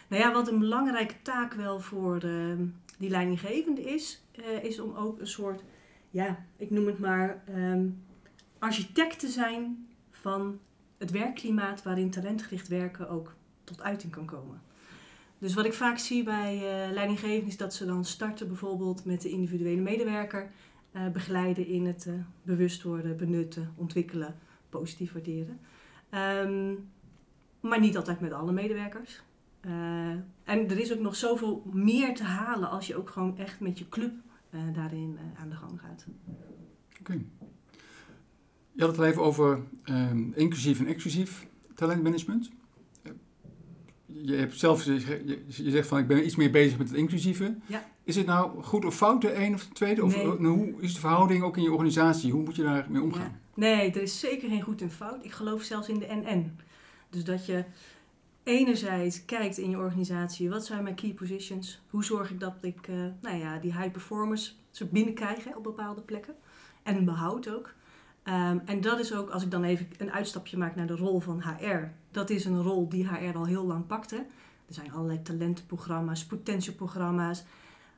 nou 0.09 0.23
ja, 0.23 0.33
wat 0.33 0.49
een 0.49 0.59
belangrijke 0.59 1.15
taak 1.23 1.55
wel 1.55 1.81
voor 1.81 2.19
de, 2.19 2.69
die 2.99 3.11
leidinggevende 3.11 3.83
is, 3.83 4.23
uh, 4.39 4.65
is 4.65 4.81
om 4.81 4.95
ook 4.97 5.21
een 5.21 5.27
soort, 5.27 5.63
ja, 6.11 6.45
ik 6.57 6.71
noem 6.71 6.87
het 6.87 6.99
maar, 6.99 7.43
um, 7.57 8.03
architect 8.59 9.19
te 9.19 9.29
zijn 9.29 9.89
van 10.11 10.59
het 10.99 11.11
werkklimaat 11.11 11.83
waarin 11.83 12.11
talentgericht 12.11 12.69
werken 12.69 13.09
ook 13.09 13.35
tot 13.65 13.83
uiting 13.83 14.13
kan 14.13 14.27
komen. 14.27 14.63
Dus 15.39 15.55
wat 15.55 15.65
ik 15.65 15.73
vaak 15.73 15.99
zie 15.99 16.23
bij 16.23 16.55
uh, 16.55 16.93
leidinggevenden 16.93 17.49
is 17.49 17.57
dat 17.57 17.75
ze 17.75 17.87
dan 17.87 18.05
starten 18.05 18.47
bijvoorbeeld 18.47 19.05
met 19.05 19.23
de 19.23 19.29
individuele 19.29 19.81
medewerker, 19.81 20.51
uh, 20.93 21.09
begeleiden 21.09 21.67
in 21.67 21.87
het 21.87 22.09
bewust 22.43 22.83
worden, 22.83 23.17
benutten, 23.17 23.73
ontwikkelen, 23.77 24.39
positief 24.69 25.13
waarderen. 25.13 25.61
Um, 26.45 26.89
maar 27.61 27.81
niet 27.81 27.97
altijd 27.97 28.21
met 28.21 28.33
alle 28.33 28.53
medewerkers. 28.53 29.23
Uh, 29.67 29.73
en 30.45 30.71
er 30.71 30.79
is 30.79 30.93
ook 30.93 31.01
nog 31.01 31.17
zoveel 31.17 31.63
meer 31.73 32.15
te 32.15 32.23
halen 32.25 32.71
als 32.71 32.87
je 32.87 32.97
ook 32.97 33.11
gewoon 33.11 33.39
echt 33.39 33.61
met 33.61 33.79
je 33.79 33.89
club 33.89 34.13
uh, 34.51 34.61
daarin 34.75 35.13
uh, 35.35 35.41
aan 35.41 35.49
de 35.49 35.55
gang 35.57 35.81
gaat. 35.81 36.07
Oké. 37.01 37.13
Je 38.73 38.81
had 38.85 38.91
het 38.91 38.99
al 38.99 39.05
even 39.07 39.23
over 39.23 39.61
ehm, 39.85 40.33
inclusief 40.35 40.79
en 40.79 40.87
exclusief 40.87 41.47
talentmanagement. 41.75 42.51
Eh, 43.03 43.13
Je 44.07 44.35
hebt 44.35 44.59
zelf 44.59 44.85
je, 44.85 45.45
je- 45.47 45.71
zegt 45.71 45.89
van 45.89 45.99
ik 45.99 46.07
ben 46.07 46.25
iets 46.25 46.37
meer 46.37 46.51
bezig 46.51 46.79
met 46.79 46.89
het 46.89 46.97
inclusieve. 46.99 47.57
Ja. 47.67 47.87
Is 48.05 48.17
het 48.17 48.27
nou 48.27 48.63
goed 48.63 48.85
of 48.85 48.95
fout 48.97 49.21
de 49.21 49.35
een 49.35 49.55
of 49.55 49.67
de 49.67 49.75
tweede? 49.75 50.05
Of 50.05 50.17
Nee. 50.17 50.25
eh, 50.25 50.47
hoe 50.47 50.75
is 50.81 50.95
de 50.95 51.01
verhouding 51.01 51.43
ook 51.43 51.57
in 51.57 51.63
je 51.63 51.73
organisatie? 51.73 52.33
Hoe 52.33 52.43
moet 52.43 52.57
je 52.57 52.63
daarmee 52.63 53.03
omgaan? 53.03 53.23
Ja. 53.23 53.39
Nee, 53.55 53.91
er 53.93 54.03
is 54.03 54.21
zeker 54.21 54.49
geen 54.49 54.63
goed 54.63 54.83
en 54.83 54.91
fout. 54.91 55.25
Ik 55.25 55.33
geloof 55.33 55.63
zelfs 55.63 55.89
in 55.89 55.99
de 55.99 56.07
NN. 56.25 56.57
Dus 57.11 57.25
dat 57.25 57.47
je 57.47 57.65
enerzijds 58.49 59.25
kijkt 59.25 59.59
in 59.59 59.71
je 59.71 59.77
organisatie, 59.77 60.51
wat 60.51 60.67
zijn 60.67 60.83
mijn 60.83 60.95
key 60.95 61.13
positions? 61.13 61.81
Hoe 61.91 62.05
zorg 62.05 62.31
ik 62.31 62.41
dat 62.41 62.55
ik 62.61 62.89
eh, 62.89 62.97
nou 63.21 63.37
ja, 63.37 63.59
die 63.59 63.73
high 63.73 63.91
performers 63.91 64.59
soort 64.71 64.91
binnenkrijg 64.91 65.57
op 65.57 65.63
bepaalde 65.63 66.01
plekken? 66.01 66.35
En 66.83 67.05
behoud 67.05 67.51
ook. 67.51 67.75
Ehm, 68.23 68.59
en 68.65 68.81
dat 68.81 68.99
is 68.99 69.15
ook, 69.15 69.31
als 69.31 69.43
ik 69.43 69.51
dan 69.51 69.65
even 69.65 69.89
een 69.99 70.13
uitstapje 70.13 70.57
maak 70.57 70.77
naar 70.77 70.87
de 70.87 70.97
rol 70.97 71.21
van 71.21 71.43
HR. 71.43 71.93
Dat 72.11 72.31
is 72.31 72.45
een 72.45 72.63
rol 72.63 72.89
die 72.89 73.09
HR 73.09 73.37
al 73.37 73.47
heel 73.47 73.65
lang 73.65 73.87
pakte. 73.87 74.17
Er 74.67 74.75
zijn 74.75 74.93
allerlei 74.93 75.23
talentenprogramma's, 75.23 76.27
potentieprogramma's. 76.27 77.45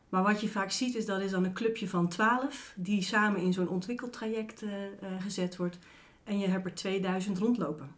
Maar 0.09 0.23
wat 0.23 0.41
je 0.41 0.49
vaak 0.49 0.71
ziet 0.71 0.95
is 0.95 1.07
dat 1.07 1.21
is 1.21 1.31
dan 1.31 1.45
een 1.45 1.53
clubje 1.53 1.89
van 1.89 2.09
12 2.09 2.75
die 2.77 3.03
samen 3.03 3.41
in 3.41 3.53
zo'n 3.53 3.69
ontwikkeltraject 3.69 4.63
eh, 4.63 4.71
gezet 5.19 5.57
wordt. 5.57 5.79
En 6.25 6.39
je 6.39 6.47
hebt 6.47 6.65
er 6.65 6.75
2000 6.75 7.39
rondlopen. 7.39 7.91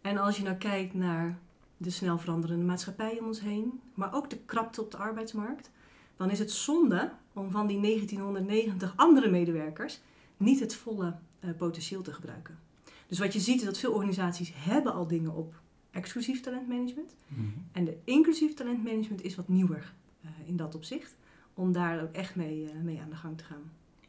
En 0.00 0.18
als 0.18 0.36
je 0.36 0.42
nou 0.42 0.56
kijkt 0.56 0.94
naar 0.94 1.38
de 1.82 1.90
snel 1.90 2.18
veranderende 2.18 2.64
maatschappij 2.64 3.18
om 3.20 3.26
ons 3.26 3.40
heen, 3.40 3.80
maar 3.94 4.14
ook 4.14 4.30
de 4.30 4.38
krapte 4.46 4.82
op 4.82 4.90
de 4.90 4.96
arbeidsmarkt, 4.96 5.70
dan 6.16 6.30
is 6.30 6.38
het 6.38 6.50
zonde 6.50 7.12
om 7.32 7.50
van 7.50 7.66
die 7.66 7.80
1990 7.80 8.92
andere 8.96 9.30
medewerkers 9.30 10.00
niet 10.36 10.60
het 10.60 10.74
volle 10.74 11.14
eh, 11.40 11.50
potentieel 11.56 12.02
te 12.02 12.12
gebruiken. 12.12 12.58
Dus 13.06 13.18
wat 13.18 13.32
je 13.32 13.40
ziet 13.40 13.58
is 13.58 13.64
dat 13.64 13.78
veel 13.78 13.92
organisaties 13.92 14.52
hebben 14.54 14.92
al 14.94 15.06
dingen 15.06 15.34
op 15.34 15.60
exclusief 15.90 16.40
talentmanagement. 16.40 17.14
Mhm. 17.28 17.40
En 17.72 17.84
de 17.84 17.96
inclusief 18.04 18.54
talentmanagement 18.54 19.22
is 19.22 19.36
wat 19.36 19.48
nieuwer 19.48 19.92
eh, 20.22 20.30
in 20.44 20.56
dat 20.56 20.74
opzicht. 20.74 21.16
Om 21.54 21.72
daar 21.72 22.02
ook 22.02 22.12
echt 22.12 22.36
mee, 22.36 22.64
eh, 22.70 22.80
mee 22.82 23.00
aan 23.00 23.10
de 23.10 23.16
gang 23.16 23.38
te 23.38 23.44
gaan. 23.44 23.62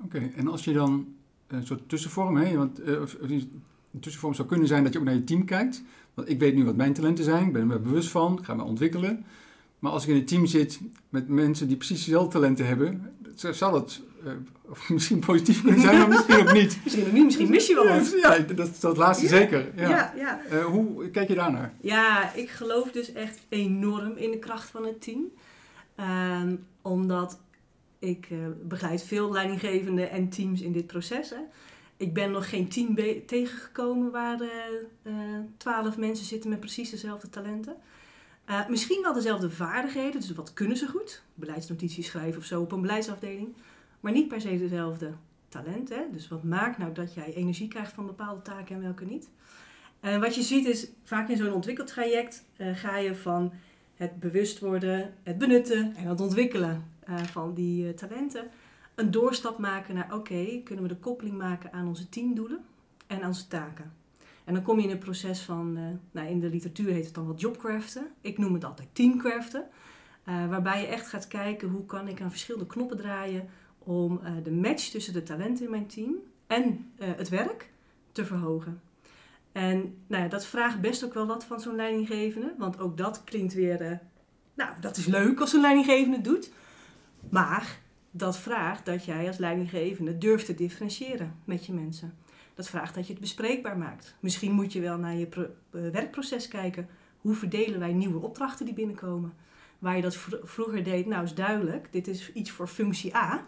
Oké, 0.04 0.32
en 0.36 0.48
als 0.48 0.64
je 0.64 0.74
dan 0.74 1.14
een 1.48 1.66
soort 1.66 1.90
tussenvorm, 1.90 2.36
hè, 2.38 2.58
want 2.58 2.82
of, 2.82 3.16
of 3.16 3.28
die- 3.28 3.52
een 3.94 4.00
tussenvorm 4.00 4.34
zou 4.34 4.48
kunnen 4.48 4.68
zijn 4.68 4.84
dat 4.84 4.94
je 4.94 5.00
ook 5.00 5.06
naar 5.06 5.14
je 5.14 5.24
team 5.24 5.46
kijkt. 5.46 5.84
Want 6.14 6.30
ik 6.30 6.40
weet 6.40 6.56
nu 6.56 6.66
wat 6.66 6.76
mijn 6.76 6.94
talenten 6.94 7.24
zijn, 7.24 7.46
ik 7.46 7.54
ben 7.54 7.62
er 7.62 7.68
me 7.68 7.80
bewust 7.80 8.10
van, 8.10 8.38
ik 8.38 8.46
ga 8.46 8.54
me 8.54 8.64
ontwikkelen. 8.64 9.26
Maar 9.80 9.92
als 9.92 10.04
ik 10.04 10.10
in 10.10 10.16
een 10.16 10.26
team 10.26 10.46
zit 10.46 10.80
met 11.10 11.28
mensen 11.28 11.68
die 11.68 11.78
precies 11.78 12.06
dezelfde 12.06 12.32
talenten 12.32 12.68
hebben, 12.68 13.14
zal 13.36 13.74
het 13.74 14.02
eh, 14.26 14.32
misschien 14.90 15.20
positief 15.20 15.62
kunnen 15.62 15.82
zijn, 15.82 15.98
maar 15.98 16.08
misschien 16.08 16.40
ook 16.40 16.54
niet. 16.54 16.80
Misschien 16.84 17.06
ook 17.06 17.12
niet, 17.12 17.24
misschien 17.24 17.50
mis 17.50 17.68
je 17.68 17.76
wel 17.76 17.88
wat. 17.88 18.16
Ja, 18.22 18.38
dat, 18.38 18.78
dat 18.80 18.98
laatste 18.98 19.26
Ja, 19.26 19.32
zeker. 19.32 19.72
Ja. 19.76 19.90
Ja, 19.90 20.14
ja. 20.16 20.42
Eh, 20.50 20.66
hoe 20.66 21.10
kijk 21.10 21.28
je 21.28 21.36
daarnaar? 21.36 21.74
Ja, 21.82 22.34
ik 22.34 22.50
geloof 22.50 22.92
dus 22.92 23.14
echt 23.14 23.40
enorm 23.50 24.18
in 24.18 24.32
de 24.32 24.40
kracht 24.40 24.70
van 24.70 24.86
het 24.86 25.02
team. 25.02 25.32
Ehm, 25.96 26.56
omdat 26.82 27.40
ik 28.00 28.28
eh, 28.32 28.38
begeleid 28.64 29.04
veel 29.04 29.32
leidinggevenden 29.32 30.10
en 30.10 30.30
teams 30.30 30.62
in 30.62 30.72
dit 30.72 30.88
proces. 30.88 31.30
Hè. 31.30 31.42
Ik 32.02 32.14
ben 32.14 32.32
nog 32.32 32.50
geen 32.50 32.68
team 32.68 32.96
tegengekomen 33.26 34.12
waar 34.12 34.40
twaalf 35.58 35.98
mensen 35.98 36.26
zitten 36.26 36.50
met 36.50 36.60
precies 36.60 36.90
dezelfde 36.90 37.30
talenten. 37.30 37.76
Eh, 38.46 38.68
misschien 38.68 39.02
wel 39.02 39.14
dezelfde 39.14 39.50
vaardigheden, 39.50 40.22
dus 40.22 40.32
wat 40.32 40.54
kunnen 40.54 40.78
ze 40.78 40.88
goed? 40.88 41.24
Beleidsnotities 41.34 42.08
schrijven 42.08 42.40
of 42.40 42.46
zo 42.46 42.62
op 42.62 42.72
een 42.72 42.82
beleidsafdeling. 42.82 43.56
Maar 44.00 44.12
niet 44.12 44.28
per 44.28 44.42
se 44.42 44.58
dezelfde 44.58 45.14
talenten. 45.50 46.12
Dus 46.12 46.28
wat 46.28 46.44
maakt 46.44 46.78
nou 46.78 46.94
dat 46.94 47.14
jij 47.14 47.34
energie 47.34 47.68
krijgt 47.68 47.94
van 47.94 48.06
bepaalde 48.06 48.42
taken 48.42 48.76
en 48.76 48.82
welke 48.82 49.06
niet? 49.06 49.30
En 50.00 50.20
wat 50.20 50.36
je 50.36 50.42
ziet 50.42 50.66
is, 50.66 50.88
vaak 51.04 51.30
in 51.30 51.38
zo'n 51.38 51.54
ontwikkeltraject 51.54 52.44
eh, 52.56 52.76
ga 52.76 52.98
je 52.98 53.16
van 53.16 53.54
het 53.96 54.20
bewust 54.20 54.60
worden, 54.60 55.14
het 55.24 55.38
benutten 55.38 55.96
en 55.96 56.08
het 56.08 56.22
ontwikkelen 56.22 56.86
eh, 57.00 57.18
van 57.18 57.54
die 57.54 57.88
eh, 57.88 57.94
talenten. 57.94 58.50
Een 58.96 59.12
doorstap 59.12 59.58
maken 59.58 59.96
naar, 59.96 60.14
oké, 60.14 60.62
kunnen 60.64 60.84
we 60.84 60.94
de 60.94 61.00
koppeling 61.00 61.38
maken 61.38 61.74
aan 61.74 61.88
onze 61.88 62.10
teamdoelen 62.10 62.66
en 63.08 63.22
aan 63.22 63.28
onze 63.28 63.48
taken. 63.48 63.94
En 64.44 64.54
dan 64.54 64.64
kom 64.64 64.78
je 64.78 64.84
in 64.84 64.90
een 64.90 64.98
proces 64.98 65.40
van, 65.42 65.78
eh, 65.78 65.84
nou 66.12 66.28
in 66.28 66.40
de 66.40 66.50
literatuur 66.50 66.94
heet 66.94 67.06
het 67.06 67.14
dan 67.14 67.28
wat 67.28 67.42
jobcraften. 67.42 68.08
Ik 68.22 68.38
noem 68.38 68.54
het 68.54 68.64
altijd 68.64 68.88
teamcraften. 68.94 69.68
eh, 70.24 70.50
waarbij 70.50 70.82
je 70.82 70.88
echt 70.88 71.08
gaat 71.08 71.28
kijken, 71.28 71.70
hoe 71.70 71.86
kan 71.86 72.08
ik 72.08 72.22
aan 72.22 72.30
verschillende 72.30 72.68
knoppen 72.68 72.98
draaien 72.98 73.50
om 73.80 74.20
eh, 74.24 74.32
de 74.44 74.52
match 74.52 74.90
tussen 74.90 75.14
de 75.14 75.24
talenten 75.24 75.66
in 75.66 75.72
mijn 75.72 75.88
team 75.88 76.16
en 76.48 76.92
het 76.98 77.30
werk 77.30 77.70
te 78.12 78.26
verhogen. 78.26 78.82
En 79.52 79.98
nou 80.08 80.24
ja, 80.24 80.30
dat 80.30 80.46
vraagt 80.46 80.82
best 80.82 81.06
ook 81.06 81.14
wel 81.14 81.28
wat 81.28 81.46
van 81.46 81.60
zo'n 81.60 81.76
leidinggevende. 81.76 82.54
Want 82.58 82.80
ook 82.80 82.98
dat 82.98 83.24
klinkt 83.24 83.54
weer... 83.54 84.02
nou, 84.54 84.70
dat 84.82 84.98
is 84.98 85.06
leuk 85.06 85.40
als 85.40 85.54
een 85.54 85.62
leidinggevende 85.62 86.22
doet. 86.22 86.52
Maar 87.30 87.80
dat 88.12 88.38
vraagt 88.38 88.86
dat 88.86 89.06
jij 89.06 89.28
als 89.28 89.38
leidinggevende 89.38 90.18
durft 90.18 90.46
te 90.46 90.56
differentiëren 90.56 91.36
met 91.46 91.66
je 91.66 91.74
mensen. 91.74 92.14
Dat 92.54 92.70
vraagt 92.70 92.96
dat 92.96 93.06
je 93.08 93.12
het 93.12 93.22
bespreekbaar 93.22 93.78
maakt. 93.78 94.16
Misschien 94.20 94.52
moet 94.52 94.74
je 94.74 94.82
wel 94.82 94.98
naar 94.98 95.16
je 95.16 95.28
eh, 95.30 95.82
werkproces 95.92 96.48
kijken. 96.48 96.88
Hoe 97.22 97.36
verdelen 97.36 97.80
wij 97.80 97.94
nieuwe 97.94 98.20
opdrachten 98.20 98.66
die 98.66 98.74
binnenkomen? 98.74 99.34
Waar 99.80 99.96
je 99.96 100.02
dat 100.02 100.16
vro- 100.16 100.40
vroeger 100.44 100.84
deed, 100.84 101.06
nou 101.06 101.24
is 101.24 101.34
duidelijk, 101.34 101.88
dit 101.92 102.08
is 102.08 102.34
iets 102.34 102.52
voor 102.52 102.68
functie 102.68 103.16
A. 103.16 103.46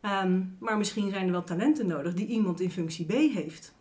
Ehm, 0.00 0.42
maar 0.58 0.78
misschien 0.78 1.10
zijn 1.10 1.26
er 1.26 1.32
wel 1.32 1.44
talenten 1.44 1.86
nodig 1.86 2.14
die 2.14 2.26
iemand 2.26 2.60
in 2.60 2.70
functie 2.70 3.06
B 3.06 3.10
heeft. 3.12 3.74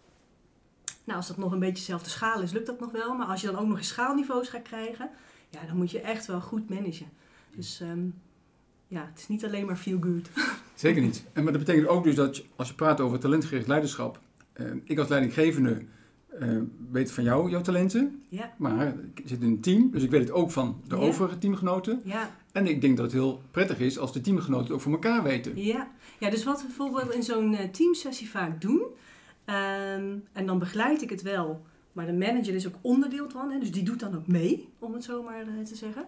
Nou, 1.04 1.18
als 1.18 1.28
dat 1.28 1.38
nog 1.38 1.52
een 1.52 1.60
beetje 1.60 1.74
dezelfde 1.76 2.10
schaal 2.10 2.42
is, 2.42 2.52
lukt 2.52 2.66
dat 2.66 2.80
nog 2.80 2.92
wel. 2.92 3.16
Maar 3.16 3.28
als 3.28 3.42
je 3.42 3.48
dan 3.48 3.58
ook 3.58 3.68
nog 3.68 3.78
eens 3.78 3.88
schaalniveaus 3.88 4.50
gaat 4.50 4.62
krijgen, 4.62 5.10
ja, 5.50 5.66
dan 5.68 5.78
moet 5.78 5.92
je 5.92 6.00
echt 6.02 6.26
wel 6.26 6.42
goed 6.42 6.70
managen. 6.70 7.10
Dus 7.56 7.82
ehm, 7.82 8.08
ja, 8.88 9.08
het 9.12 9.20
is 9.20 9.28
niet 9.28 9.46
alleen 9.46 9.66
maar 9.66 9.76
feel 9.78 10.00
good. 10.02 10.30
Zeker 10.76 11.02
niet. 11.02 11.24
En, 11.34 11.44
maar 11.44 11.54
dat 11.54 11.62
betekent 11.66 11.88
ook 11.88 12.04
dus 12.04 12.16
dat 12.16 12.38
je- 12.38 12.44
als 12.56 12.68
je 12.68 12.74
praat 12.74 13.02
over 13.02 13.20
talentgericht 13.20 13.68
leiderschap, 13.68 14.20
eh, 14.54 14.66
ik 14.84 15.00
als 15.00 15.08
leidinggevende 15.08 15.82
eh, 16.40 16.58
weet 16.92 17.12
van 17.12 17.24
jou, 17.24 17.50
jouw 17.50 17.62
talenten, 17.62 18.24
Ja, 18.30 18.54
maar 18.58 18.88
ik 19.14 19.22
zit 19.26 19.42
in 19.42 19.48
een 19.48 19.60
team, 19.62 19.92
dus 19.92 20.04
ik 20.04 20.10
weet 20.10 20.22
het 20.22 20.32
ook 20.32 20.52
van 20.52 20.82
de 20.88 20.96
Ja. 20.96 21.02
overige 21.02 21.38
teamgenoten. 21.38 22.02
ja, 22.04 22.30
En 22.52 22.68
ik 22.68 22.82
denk 22.82 22.96
dat 22.98 23.06
het 23.06 23.14
heel 23.16 23.42
prettig 23.52 23.80
is 23.80 23.98
als 24.00 24.14
de 24.14 24.22
teamgenoten 24.22 24.66
het 24.66 24.74
ook 24.74 24.82
voor 24.82 24.92
elkaar 24.92 25.24
weten. 25.24 25.62
ja. 25.64 25.92
ja, 26.20 26.30
dus 26.30 26.44
wat 26.44 26.62
we 26.62 26.68
bijvoorbeeld 26.68 27.14
in 27.14 27.24
zo'n 27.24 27.56
eh, 27.56 27.70
teamsessie 27.70 28.30
vaak 28.30 28.62
doen, 28.62 28.82
ehm, 29.46 30.16
en 30.34 30.46
dan 30.46 30.60
begeleid 30.60 31.02
ik 31.02 31.10
het 31.10 31.22
wel, 31.22 31.62
maar 31.92 32.06
de 32.06 32.14
manager 32.14 32.56
is 32.56 32.68
ook 32.68 32.76
onderdeel 32.82 33.30
van, 33.30 33.52
hè, 33.52 33.60
dus 33.60 33.72
die 33.72 33.84
doet 33.84 34.00
dan 34.00 34.16
ook 34.16 34.28
mee, 34.28 34.68
om 34.80 34.94
het 34.94 35.04
zo 35.04 35.24
maar 35.24 35.46
te 35.66 35.76
zeggen. 35.76 36.06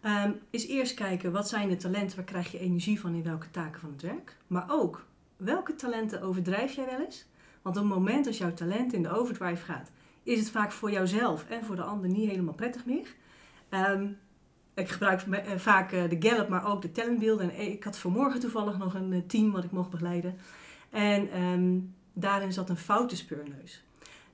Ehm, 0.00 0.30
is 0.50 0.66
eerst 0.66 0.94
kijken 0.94 1.32
wat 1.32 1.48
zijn 1.48 1.68
de 1.68 1.76
talenten, 1.76 2.16
waar 2.16 2.24
krijg 2.24 2.52
je 2.52 2.58
energie 2.58 3.00
van 3.00 3.14
in 3.14 3.22
welke 3.22 3.50
taken 3.50 3.80
van 3.80 3.90
het 3.92 4.02
werk. 4.02 4.36
Maar 4.46 4.64
ook 4.68 5.04
welke 5.36 5.74
talenten 5.74 6.22
overdrijf 6.22 6.72
jij 6.72 6.86
wel 6.86 7.00
eens? 7.04 7.26
Want 7.62 7.76
op 7.76 7.82
het 7.82 7.92
moment 7.92 8.26
als 8.26 8.38
jouw 8.38 8.54
talent 8.54 8.92
in 8.92 9.02
de 9.02 9.10
overdrive 9.10 9.64
gaat, 9.64 9.90
is 10.22 10.38
het 10.38 10.50
vaak 10.50 10.72
voor 10.72 10.90
jouzelf 10.90 11.44
en 11.48 11.64
voor 11.64 11.76
de 11.76 11.82
ander 11.82 12.10
niet 12.10 12.30
helemaal 12.30 12.54
prettig 12.54 12.84
meer. 12.86 13.14
Ehm, 13.68 14.06
ik 14.74 14.88
gebruik 14.88 15.26
me- 15.26 15.36
eh, 15.36 15.56
vaak 15.58 15.92
eh, 15.92 16.08
de 16.08 16.16
Gallup, 16.20 16.48
maar 16.48 16.66
ook 16.66 16.82
de 16.82 16.92
talentbeelden. 16.92 17.50
En 17.50 17.70
ik 17.72 17.84
had 17.84 17.98
vanmorgen 17.98 18.40
toevallig 18.40 18.78
nog 18.78 18.94
een 18.94 19.12
eh, 19.12 19.18
team 19.26 19.52
wat 19.52 19.64
ik 19.64 19.70
mocht 19.70 19.90
begeleiden. 19.90 20.36
En 20.90 21.30
ehm, 21.30 21.78
daarin 22.12 22.52
zat 22.52 22.68
een 22.70 22.76
foute 22.76 23.16
speurneus. 23.16 23.84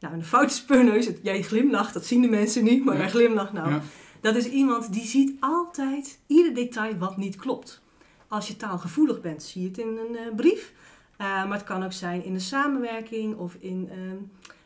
Nou, 0.01 0.15
een 0.15 0.25
foute 0.25 0.55
speurneus, 0.63 1.11
jij 1.23 1.43
glimlacht, 1.43 1.95
dat 1.95 2.07
zien 2.07 2.23
de 2.23 2.29
mensen 2.29 2.65
niet, 2.65 2.85
maar 2.85 2.95
Ja. 2.95 3.01
jij 3.01 3.11
glimlacht 3.11 3.53
nou. 3.53 3.71
Ja. 3.71 3.81
Dat 4.23 4.37
is 4.37 4.47
iemand 4.47 4.93
die 4.93 5.05
ziet 5.05 5.37
altijd 5.41 6.19
ieder 6.27 6.55
detail 6.55 6.99
wat 6.99 7.17
niet 7.17 7.37
klopt. 7.37 7.83
Als 8.29 8.49
je 8.49 8.57
taalgevoelig 8.57 9.21
bent, 9.21 9.43
zie 9.43 9.63
je 9.63 9.69
het 9.69 9.79
in 9.79 9.99
een 9.99 10.17
eh, 10.17 10.35
brief. 10.37 10.73
Eh, 11.17 11.27
maar 11.27 11.53
het 11.53 11.65
kan 11.65 11.83
ook 11.83 11.93
zijn 11.93 12.25
in 12.25 12.33
de 12.33 12.41
samenwerking 12.41 13.37
of 13.37 13.55
in 13.59 13.89
ehm, 13.91 14.17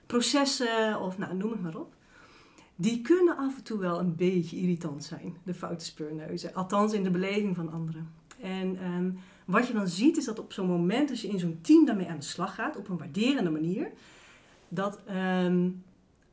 processen 0.07 1.01
of 1.01 1.19
nou, 1.19 1.35
noem 1.35 1.51
het 1.51 1.63
maar 1.63 1.77
op. 1.77 1.95
Die 2.75 3.01
kunnen 3.03 3.37
af 3.37 3.57
en 3.57 3.63
toe 3.63 3.79
wel 3.79 3.99
een 3.99 4.17
beetje 4.17 4.57
irritant 4.57 5.05
zijn, 5.05 5.37
de 5.43 5.55
foute 5.55 5.85
speurneuzen. 5.85 6.55
Althans 6.55 6.93
in 6.93 7.05
de 7.05 7.11
beleving 7.11 7.57
van 7.57 7.73
anderen. 7.73 8.11
En 8.41 8.79
ehm, 8.81 9.11
wat 9.45 9.67
je 9.67 9.73
dan 9.73 9.89
ziet 9.89 10.17
is 10.17 10.25
dat 10.25 10.39
op 10.39 10.53
zo'n 10.53 10.67
moment, 10.67 11.11
als 11.11 11.21
je 11.21 11.29
in 11.29 11.39
zo'n 11.39 11.59
team 11.61 11.85
daarmee 11.85 12.09
aan 12.09 12.19
de 12.19 12.25
slag 12.25 12.55
gaat, 12.55 12.77
op 12.77 12.89
een 12.89 12.99
waarderende 12.99 13.51
manier, 13.51 13.91
dat, 14.69 15.01
ehm, 15.07 15.69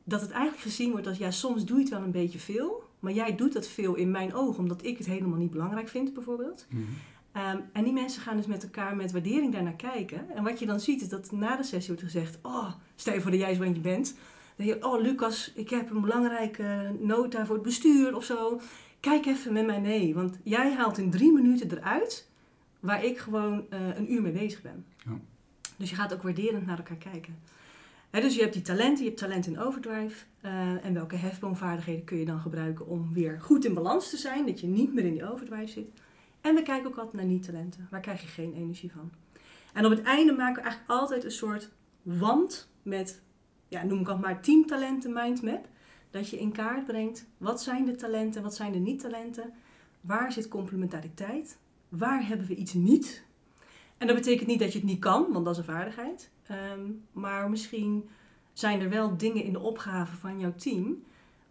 dat 0.03 0.22
het 0.22 0.32
eigenlijk 0.32 0.63
gezien 0.63 0.92
wordt 0.92 1.08
als 1.08 1.18
ja, 1.18 1.32
soms 1.32 1.65
doe 1.65 1.77
je 1.77 1.84
het 1.84 1.94
wel 1.94 2.01
een 2.01 2.12
beetje 2.12 2.39
veel, 2.39 2.83
maar 3.03 3.13
jij 3.13 3.36
doet 3.36 3.53
dat 3.53 3.67
veel 3.67 3.95
in 3.95 4.12
mijn 4.12 4.33
ogen 4.33 4.60
omdat 4.60 4.86
ik 4.86 4.98
het 4.98 5.07
helemaal 5.07 5.38
niet 5.38 5.51
belangrijk 5.51 5.89
vind, 5.89 6.13
bijvoorbeeld. 6.13 6.65
Mhm. 6.69 6.81
Ehm, 7.31 7.57
en 7.74 7.83
die 7.83 7.93
mensen 7.93 8.22
gaan 8.22 8.38
dus 8.38 8.45
met 8.45 8.63
elkaar 8.63 8.95
met 8.95 9.12
waardering 9.12 9.53
daarnaar 9.53 9.75
kijken. 9.75 10.29
En 10.29 10.43
wat 10.43 10.60
je 10.60 10.65
dan 10.65 10.79
ziet 10.79 11.01
is 11.01 11.10
dat 11.10 11.31
na 11.31 11.55
de 11.55 11.63
sessie 11.63 11.93
wordt 11.93 12.12
gezegd: 12.12 12.39
Oh, 12.41 12.72
stel 12.95 13.13
je 13.13 13.22
voor 13.22 13.31
dat 13.31 13.39
jij 13.39 13.53
zo 13.53 13.62
eentje 13.62 13.81
bent. 13.81 14.15
Dan 14.55 14.65
denk 14.65 14.79
je: 14.79 14.88
Oh, 14.88 15.01
Lucas, 15.01 15.51
ik 15.55 15.69
heb 15.69 15.89
een 15.89 16.01
belangrijke 16.01 16.95
nota 17.00 17.45
voor 17.45 17.55
het 17.55 17.63
bestuur 17.63 18.15
of 18.15 18.24
zo. 18.24 18.62
Kijk 19.00 19.25
even 19.25 19.53
met 19.53 19.65
mij 19.65 19.81
mee. 19.81 20.13
Want 20.13 20.38
jij 20.43 20.74
haalt 20.74 20.98
in 20.98 21.12
drie 21.12 21.31
minuten 21.31 21.72
eruit 21.72 22.29
waar 22.79 23.03
ik 23.03 23.17
gewoon 23.17 23.65
eh, 23.69 23.79
een 23.95 24.13
uur 24.13 24.22
mee 24.22 24.31
bezig 24.31 24.62
ben. 24.62 24.86
Ja. 25.05 25.19
Dus 25.77 25.89
je 25.89 25.95
gaat 25.95 26.13
ook 26.13 26.24
waarderend 26.24 26.65
naar 26.65 26.77
elkaar 26.77 27.12
kijken. 27.12 27.36
Dus 28.22 28.36
je 28.36 28.41
hebt 28.41 28.53
die 28.53 28.62
talenten, 28.62 29.03
je 29.03 29.10
hebt 29.10 29.22
talent 29.22 29.48
in 29.48 29.60
overdrive. 29.60 30.25
eh, 30.41 30.86
en 30.86 30.93
welke 30.93 31.15
hefboomvaardigheden 31.15 32.03
kun 32.03 32.17
je 32.17 32.25
dan 32.25 32.39
gebruiken 32.39 32.88
om 32.88 33.13
weer 33.13 33.41
goed 33.41 33.65
in 33.65 33.74
balans 33.74 34.10
te 34.10 34.17
zijn, 34.17 34.46
dat 34.46 34.60
je 34.60 34.67
niet 34.67 34.93
meer 34.93 35.05
in 35.05 35.13
die 35.13 35.32
overdrive 35.32 35.72
zit. 35.72 35.88
En 36.41 36.55
we 36.55 36.62
kijken 36.62 36.88
ook 36.88 36.98
altijd 36.98 37.13
naar 37.13 37.25
niet-talenten. 37.25 37.88
Waar 37.91 38.01
krijg 38.01 38.22
je 38.22 38.27
geen 38.27 38.53
energie 38.53 38.91
van? 38.91 39.12
En 39.74 39.86
op 39.86 39.91
het 39.91 40.01
einde 40.01 40.34
maken 40.34 40.55
we 40.55 40.62
eigenlijk 40.62 40.91
altijd 41.00 41.24
een 41.24 41.32
soort 41.32 41.70
wand 42.01 42.70
met, 42.82 43.22
ja, 43.67 43.84
noem 43.84 44.00
ik 44.00 44.08
het 44.08 44.20
maar, 44.20 44.41
teamtalenten 44.41 45.13
mindmap. 45.13 45.67
Dat 46.12 46.29
je 46.29 46.39
in 46.39 46.51
kaart 46.51 46.86
brengt, 46.86 47.25
wat 47.38 47.62
zijn 47.62 47.86
de 47.86 47.96
talenten, 47.96 48.43
wat 48.43 48.55
zijn 48.55 48.72
de 48.72 48.79
niet-talenten? 48.79 49.53
Waar 50.01 50.32
zit 50.32 50.48
complementariteit? 50.48 51.58
Waar 51.89 52.27
hebben 52.27 52.48
we 52.48 52.55
iets 52.55 52.74
niet? 52.74 53.24
En 53.98 54.08
dat 54.08 54.15
betekent 54.15 54.48
niet 54.48 54.60
dat 54.60 54.72
je 54.72 54.79
het 54.79 54.88
niet 54.88 55.00
kan, 55.00 55.32
want 55.32 55.46
dat 55.46 55.53
is 55.53 55.60
een 55.60 55.74
vaardigheid. 55.74 56.32
Ehm, 56.48 56.82
maar 57.12 57.50
misschien 57.50 58.10
zijn 58.54 58.82
er 58.82 58.90
wel 58.90 59.18
dingen 59.18 59.44
in 59.44 59.54
de 59.54 59.60
opgave 59.60 60.16
van 60.16 60.40
jouw 60.40 60.56
team 60.56 61.04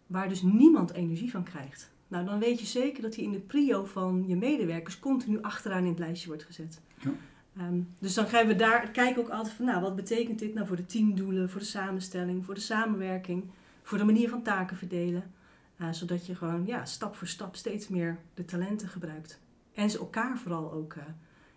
waar 0.07 0.29
dus 0.29 0.43
niemand 0.43 0.93
energie 0.93 1.31
van 1.31 1.45
krijgt. 1.45 1.91
Nou, 2.09 2.25
dan 2.25 2.39
weet 2.39 2.61
je 2.61 2.67
zeker 2.67 3.03
dat 3.03 3.13
die 3.13 3.25
in 3.25 3.33
de 3.33 3.41
prio 3.41 3.85
van 3.85 4.25
je 4.27 4.37
medewerkers 4.37 4.99
continu 4.99 5.43
achteraan 5.43 5.83
in 5.83 5.89
het 5.91 5.99
lijstje 5.99 6.29
wordt 6.29 6.45
gezet. 6.45 6.81
Ja. 7.01 7.11
Ehm, 7.57 7.81
dus 7.99 8.15
dan 8.15 8.27
gaan 8.27 8.47
we 8.47 8.57
daar 8.57 8.91
kijken 8.91 9.23
ook 9.23 9.29
altijd 9.29 9.55
van, 9.55 9.65
nou, 9.65 9.81
wat 9.81 9.97
betekent 9.97 10.39
dit 10.39 10.55
nou 10.55 10.67
voor 10.67 10.77
de 10.77 10.87
teamdoelen, 10.87 11.51
voor 11.51 11.61
de 11.61 11.67
samenstelling, 11.67 12.45
voor 12.45 12.55
de 12.55 12.61
samenwerking, 12.61 13.45
voor 13.83 13.99
de 13.99 14.05
manier 14.05 14.29
van 14.29 14.43
taken 14.43 14.77
verdelen. 14.77 15.33
Uh, 15.77 15.93
zodat 15.93 16.27
je 16.27 16.35
gewoon 16.35 16.67
ja, 16.67 16.85
stap 16.85 17.17
voor 17.17 17.27
stap 17.27 17.57
steeds 17.57 17.89
meer 17.89 18.19
de 18.35 18.45
talenten 18.45 18.89
gebruikt. 18.89 19.41
En 19.75 19.91
ze 19.91 19.99
elkaar 19.99 20.39
vooral 20.39 20.73
ook. 20.73 20.95
Uh, 20.95 21.03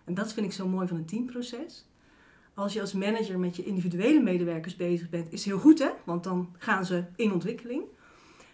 en 0.03 0.13
dat 0.13 0.33
vind 0.33 0.45
ik 0.45 0.51
zo 0.51 0.67
mooi 0.67 0.87
van 0.87 0.97
een 0.97 1.05
teamproces. 1.05 1.85
Als 2.55 2.73
je 2.73 2.81
als 2.81 2.93
manager 2.93 3.39
met 3.39 3.55
je 3.55 3.63
individuele 3.63 4.21
medewerkers 4.21 4.75
bezig 4.75 5.09
bent, 5.09 5.31
is 5.33 5.45
heel 5.45 5.59
goed 5.59 5.79
hè, 5.79 5.89
want 6.03 6.23
dan 6.23 6.49
gaan 6.57 6.85
ze 6.85 7.03
in 7.15 7.33
ontwikkeling. 7.33 7.83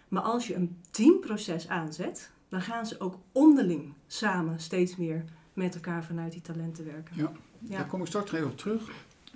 Maar 0.08 0.22
als 0.22 0.46
je 0.46 0.54
een 0.54 0.76
teamproces 0.90 1.68
aanzet, 1.68 2.30
dan 2.48 2.60
gaan 2.62 2.86
ze 2.86 3.00
ook 3.00 3.18
onderling 3.32 3.92
samen 4.06 4.60
steeds 4.60 4.96
meer 4.96 5.24
met 5.52 5.74
elkaar 5.74 6.04
vanuit 6.04 6.32
die 6.32 6.40
talenten 6.40 6.84
werken. 6.84 7.16
Ja, 7.16 7.32
ja. 7.58 7.76
daar 7.76 7.86
kom 7.86 8.00
ik 8.00 8.06
straks 8.06 8.30
nog 8.30 8.40
even 8.40 8.52
op 8.52 8.58
terug. 8.58 8.90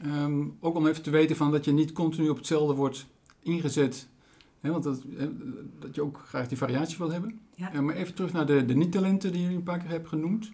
Um, 0.05 0.57
ook 0.61 0.77
om 0.77 0.87
even 0.87 1.03
te 1.03 1.11
weten 1.11 1.37
van 1.37 1.51
dat 1.51 1.65
je 1.65 1.73
niet 1.73 1.93
continu 1.93 2.29
op 2.29 2.37
hetzelfde 2.37 2.75
wordt 2.75 3.07
ingezet. 3.43 4.09
Hè, 4.61 4.71
want 4.71 4.85
dat, 4.85 5.03
dat 5.79 5.95
je 5.95 6.03
ook 6.03 6.23
graag 6.27 6.49
die 6.49 6.59
variatie 6.59 6.99
wil 6.99 7.11
hebben. 7.11 7.41
Ja. 7.55 7.75
Uh, 7.75 7.81
maar 7.81 7.95
even 7.95 8.15
terug 8.15 8.33
naar 8.33 8.47
de, 8.47 8.65
de 8.65 8.75
niet-talenten 8.75 9.33
die 9.33 9.41
jullie 9.41 9.57
een 9.57 9.63
paar 9.63 9.79
keer 9.79 9.89
hebben 9.89 10.09
genoemd. 10.09 10.51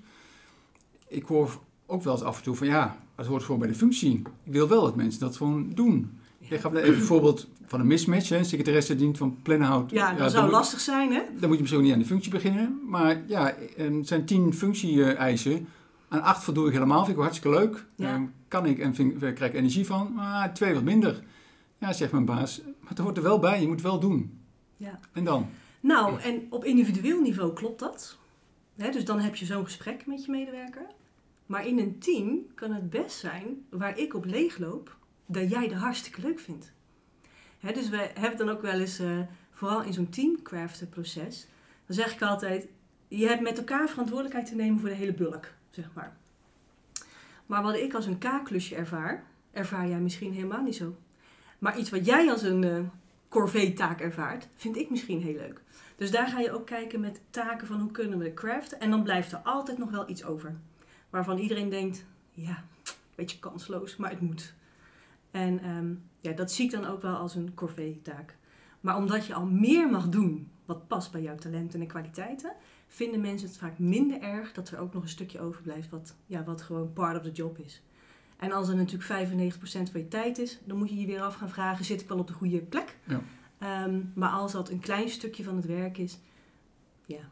Ik 1.09 1.25
hoor 1.25 1.61
ook 1.87 2.03
wel 2.03 2.13
eens 2.13 2.23
af 2.23 2.37
en 2.37 2.43
toe 2.43 2.55
van 2.55 2.67
ja, 2.67 2.99
het 3.23 3.31
hoort 3.31 3.43
gewoon 3.43 3.61
bij 3.61 3.69
de 3.69 3.75
functie. 3.75 4.23
Ik 4.45 4.53
wil 4.53 4.69
wel 4.69 4.83
dat 4.83 4.97
mensen 4.97 5.21
dat 5.21 5.37
gewoon 5.37 5.71
doen. 5.75 6.19
Ik 6.39 6.61
ga 6.61 6.71
even 6.73 6.95
een 6.95 7.03
voorbeeld 7.03 7.49
van 7.67 7.81
een 7.81 7.87
mismatch. 7.87 8.29
Hè. 8.29 8.39
Een 8.39 8.45
secretaresse 8.45 8.97
dient 8.97 9.19
van 9.19 9.37
plannenhout. 9.43 9.91
Ja, 9.91 10.11
dat 10.11 10.19
ja, 10.19 10.29
zou 10.29 10.43
moet, 10.43 10.53
lastig 10.53 10.81
zijn, 10.81 11.13
hè? 11.13 11.21
Dan 11.39 11.49
moet 11.49 11.57
je 11.57 11.61
misschien 11.61 11.83
niet 11.83 11.93
aan 11.93 11.99
de 11.99 12.05
functie 12.05 12.31
beginnen. 12.31 12.81
Maar 12.87 13.23
ja, 13.27 13.55
het 13.77 14.07
zijn 14.07 14.25
tien 14.25 14.55
functie-eisen. 14.55 15.69
Aan 16.09 16.23
acht 16.23 16.45
voldoe 16.45 16.67
ik 16.67 16.73
helemaal. 16.73 17.05
Vind 17.05 17.17
ik 17.17 17.23
hartstikke 17.23 17.59
leuk. 17.59 17.87
Ja. 17.95 18.15
Um, 18.15 18.33
kan 18.49 18.67
ik 18.67 18.79
en 18.79 18.95
vind, 18.95 19.19
krijg 19.19 19.41
ik 19.41 19.55
energie 19.55 19.87
van. 19.87 20.13
Maar 20.15 20.55
twee 20.55 20.75
wat 20.75 20.83
minder. 20.83 21.23
Ja, 21.79 21.93
zegt 21.93 22.13
mijn 22.13 22.25
baas. 22.25 22.61
Maar 22.65 22.89
het 22.89 22.99
hoort 22.99 23.17
er 23.17 23.23
wel 23.23 23.39
bij. 23.39 23.61
Je 23.61 23.67
moet 23.67 23.81
het 23.81 23.85
wel 23.85 24.01
doen. 24.01 24.39
Ja. 24.77 24.99
En 25.13 25.25
dan? 25.25 25.49
Nou, 25.81 26.21
en 26.21 26.47
op 26.51 26.65
individueel 26.65 27.21
niveau 27.21 27.53
klopt 27.53 27.81
dat. 27.81 28.17
Hè, 28.77 28.91
dus 28.91 29.05
dan 29.05 29.21
heb 29.21 29.37
je 29.37 29.45
zo'n 29.45 29.65
gesprek 29.65 30.07
met 30.07 30.25
je 30.25 30.31
medewerker. 30.31 30.87
Maar 31.47 31.67
in 31.67 31.79
een 31.79 31.99
team 31.99 32.47
kan 32.55 32.73
het 32.73 32.91
best 32.91 33.19
zijn, 33.19 33.67
waar 33.71 33.99
ik 33.99 34.15
op 34.15 34.25
leegloop, 34.25 34.97
dat 35.27 35.51
jij 35.51 35.69
de 35.69 35.75
hartstikke 35.75 36.21
leuk 36.21 36.39
vindt. 36.39 36.73
Dus 37.61 37.89
we 37.89 38.11
hebben 38.15 38.47
dan 38.47 38.57
ook 38.57 38.63
wel 38.63 38.81
eens, 38.81 39.01
uh, 39.01 39.21
vooral 39.51 39.83
in 39.83 39.93
zo'n 39.93 40.09
teamcraften 40.09 40.89
proces, 40.89 41.47
dan 41.87 41.97
zeg 41.97 42.15
ik 42.15 42.23
altijd, 42.23 42.69
je 43.09 43.27
hebt 43.27 43.41
met 43.41 43.59
elkaar 43.59 43.89
verantwoordelijkheid 43.89 44.47
te 44.47 44.55
nemen 44.55 44.81
voor 44.81 44.89
de 44.89 44.95
hele 44.95 45.15
bulk, 45.15 45.53
zeg 45.71 45.91
maar. 45.95 46.17
Maar 47.47 47.63
wat 47.63 47.75
ik 47.75 47.95
als 47.95 48.07
een 48.07 48.19
K-klusje 48.19 48.75
ervaar, 48.75 49.25
ervaar 49.51 49.89
jij 49.89 50.01
misschien 50.01 50.33
helemaal 50.33 50.63
niet 50.63 50.77
zo. 50.77 50.97
Maar 51.59 51.79
iets 51.79 51.91
wat 51.91 52.07
jij 52.07 52.31
als 52.31 52.43
een 52.43 52.63
uh, 52.63 52.81
corvée-taak 53.29 54.01
ervaart, 54.01 54.49
vind 54.55 54.77
ik 54.77 54.91
misschien 54.91 55.23
heel 55.23 55.37
leuk. 55.37 55.61
Dus 55.97 56.11
daar 56.11 56.29
ga 56.29 56.41
je 56.41 56.53
ook 56.53 56.67
kijken 56.67 57.01
met 57.01 57.21
taken 57.31 57.67
van 57.67 57.81
hoe 57.81 57.91
kunnen 57.91 58.19
we 58.19 58.35
craften. 58.35 58.81
En 58.81 58.91
dan 58.91 59.03
blijft 59.03 59.33
er 59.33 59.39
altijd 59.39 59.79
nog 59.79 59.91
wel 59.91 60.09
iets 60.09 60.25
over. 60.25 60.57
Waarvan 61.13 61.39
iedereen 61.39 61.69
denkt, 61.69 62.05
ja, 62.31 62.65
beetje 63.15 63.39
kansloos, 63.39 63.97
maar 63.97 64.11
het 64.11 64.21
moet. 64.21 64.55
En 65.31 65.69
um, 65.69 66.03
ja, 66.21 66.33
dat 66.33 66.53
zie 66.53 66.65
ik 66.65 66.71
dan 66.71 66.85
ook 66.85 67.03
wel 67.03 67.17
als 67.17 67.35
een 67.35 67.55
corvée-taak. 67.55 68.37
Maar 68.81 68.97
omdat 68.97 69.27
je 69.27 69.35
al 69.35 69.47
meer 69.47 69.91
mag 69.91 70.09
doen 70.09 70.51
wat 70.65 70.89
past 70.89 71.13
bij 71.13 71.23
jouw 71.23 71.35
talenten 71.35 71.81
en 71.81 71.87
kwaliteiten, 71.87 72.53
vinden 72.87 73.21
mensen 73.21 73.49
het 73.49 73.59
vaak 73.59 73.79
minder 73.79 74.21
erg 74.21 74.53
dat 74.53 74.71
er 74.71 74.79
ook 74.79 74.93
nog 74.93 75.03
een 75.03 75.09
stukje 75.09 75.41
overblijft 75.41 75.91
wat, 75.91 76.15
ja, 76.27 76.45
wat 76.45 76.63
gewoon 76.63 76.93
part 76.93 77.17
of 77.17 77.23
the 77.23 77.33
job 77.33 77.59
is. 77.59 77.83
En 78.37 78.53
als 78.53 78.69
er 78.69 78.77
natuurlijk 78.77 79.29
95% 79.29 79.91
van 79.91 80.01
je 80.01 80.09
tijd 80.09 80.39
is, 80.39 80.61
dan 80.65 80.77
moet 80.77 80.89
je 80.89 81.01
je 81.01 81.07
weer 81.07 81.23
af 81.23 81.35
gaan 81.35 81.49
vragen, 81.49 81.85
zit 81.85 82.01
ik 82.01 82.09
wel 82.09 82.19
op 82.19 82.27
de 82.27 82.33
goede 82.33 82.61
plek? 82.61 82.99
Ja. 83.05 83.85
Um, 83.85 84.13
maar 84.15 84.31
als 84.31 84.53
dat 84.53 84.71
een 84.71 84.81
klein 84.81 85.09
stukje 85.09 85.45
van 85.45 85.57
het 85.57 85.67
werk 85.67 85.99
is, 85.99 86.19
ja. 87.07 87.31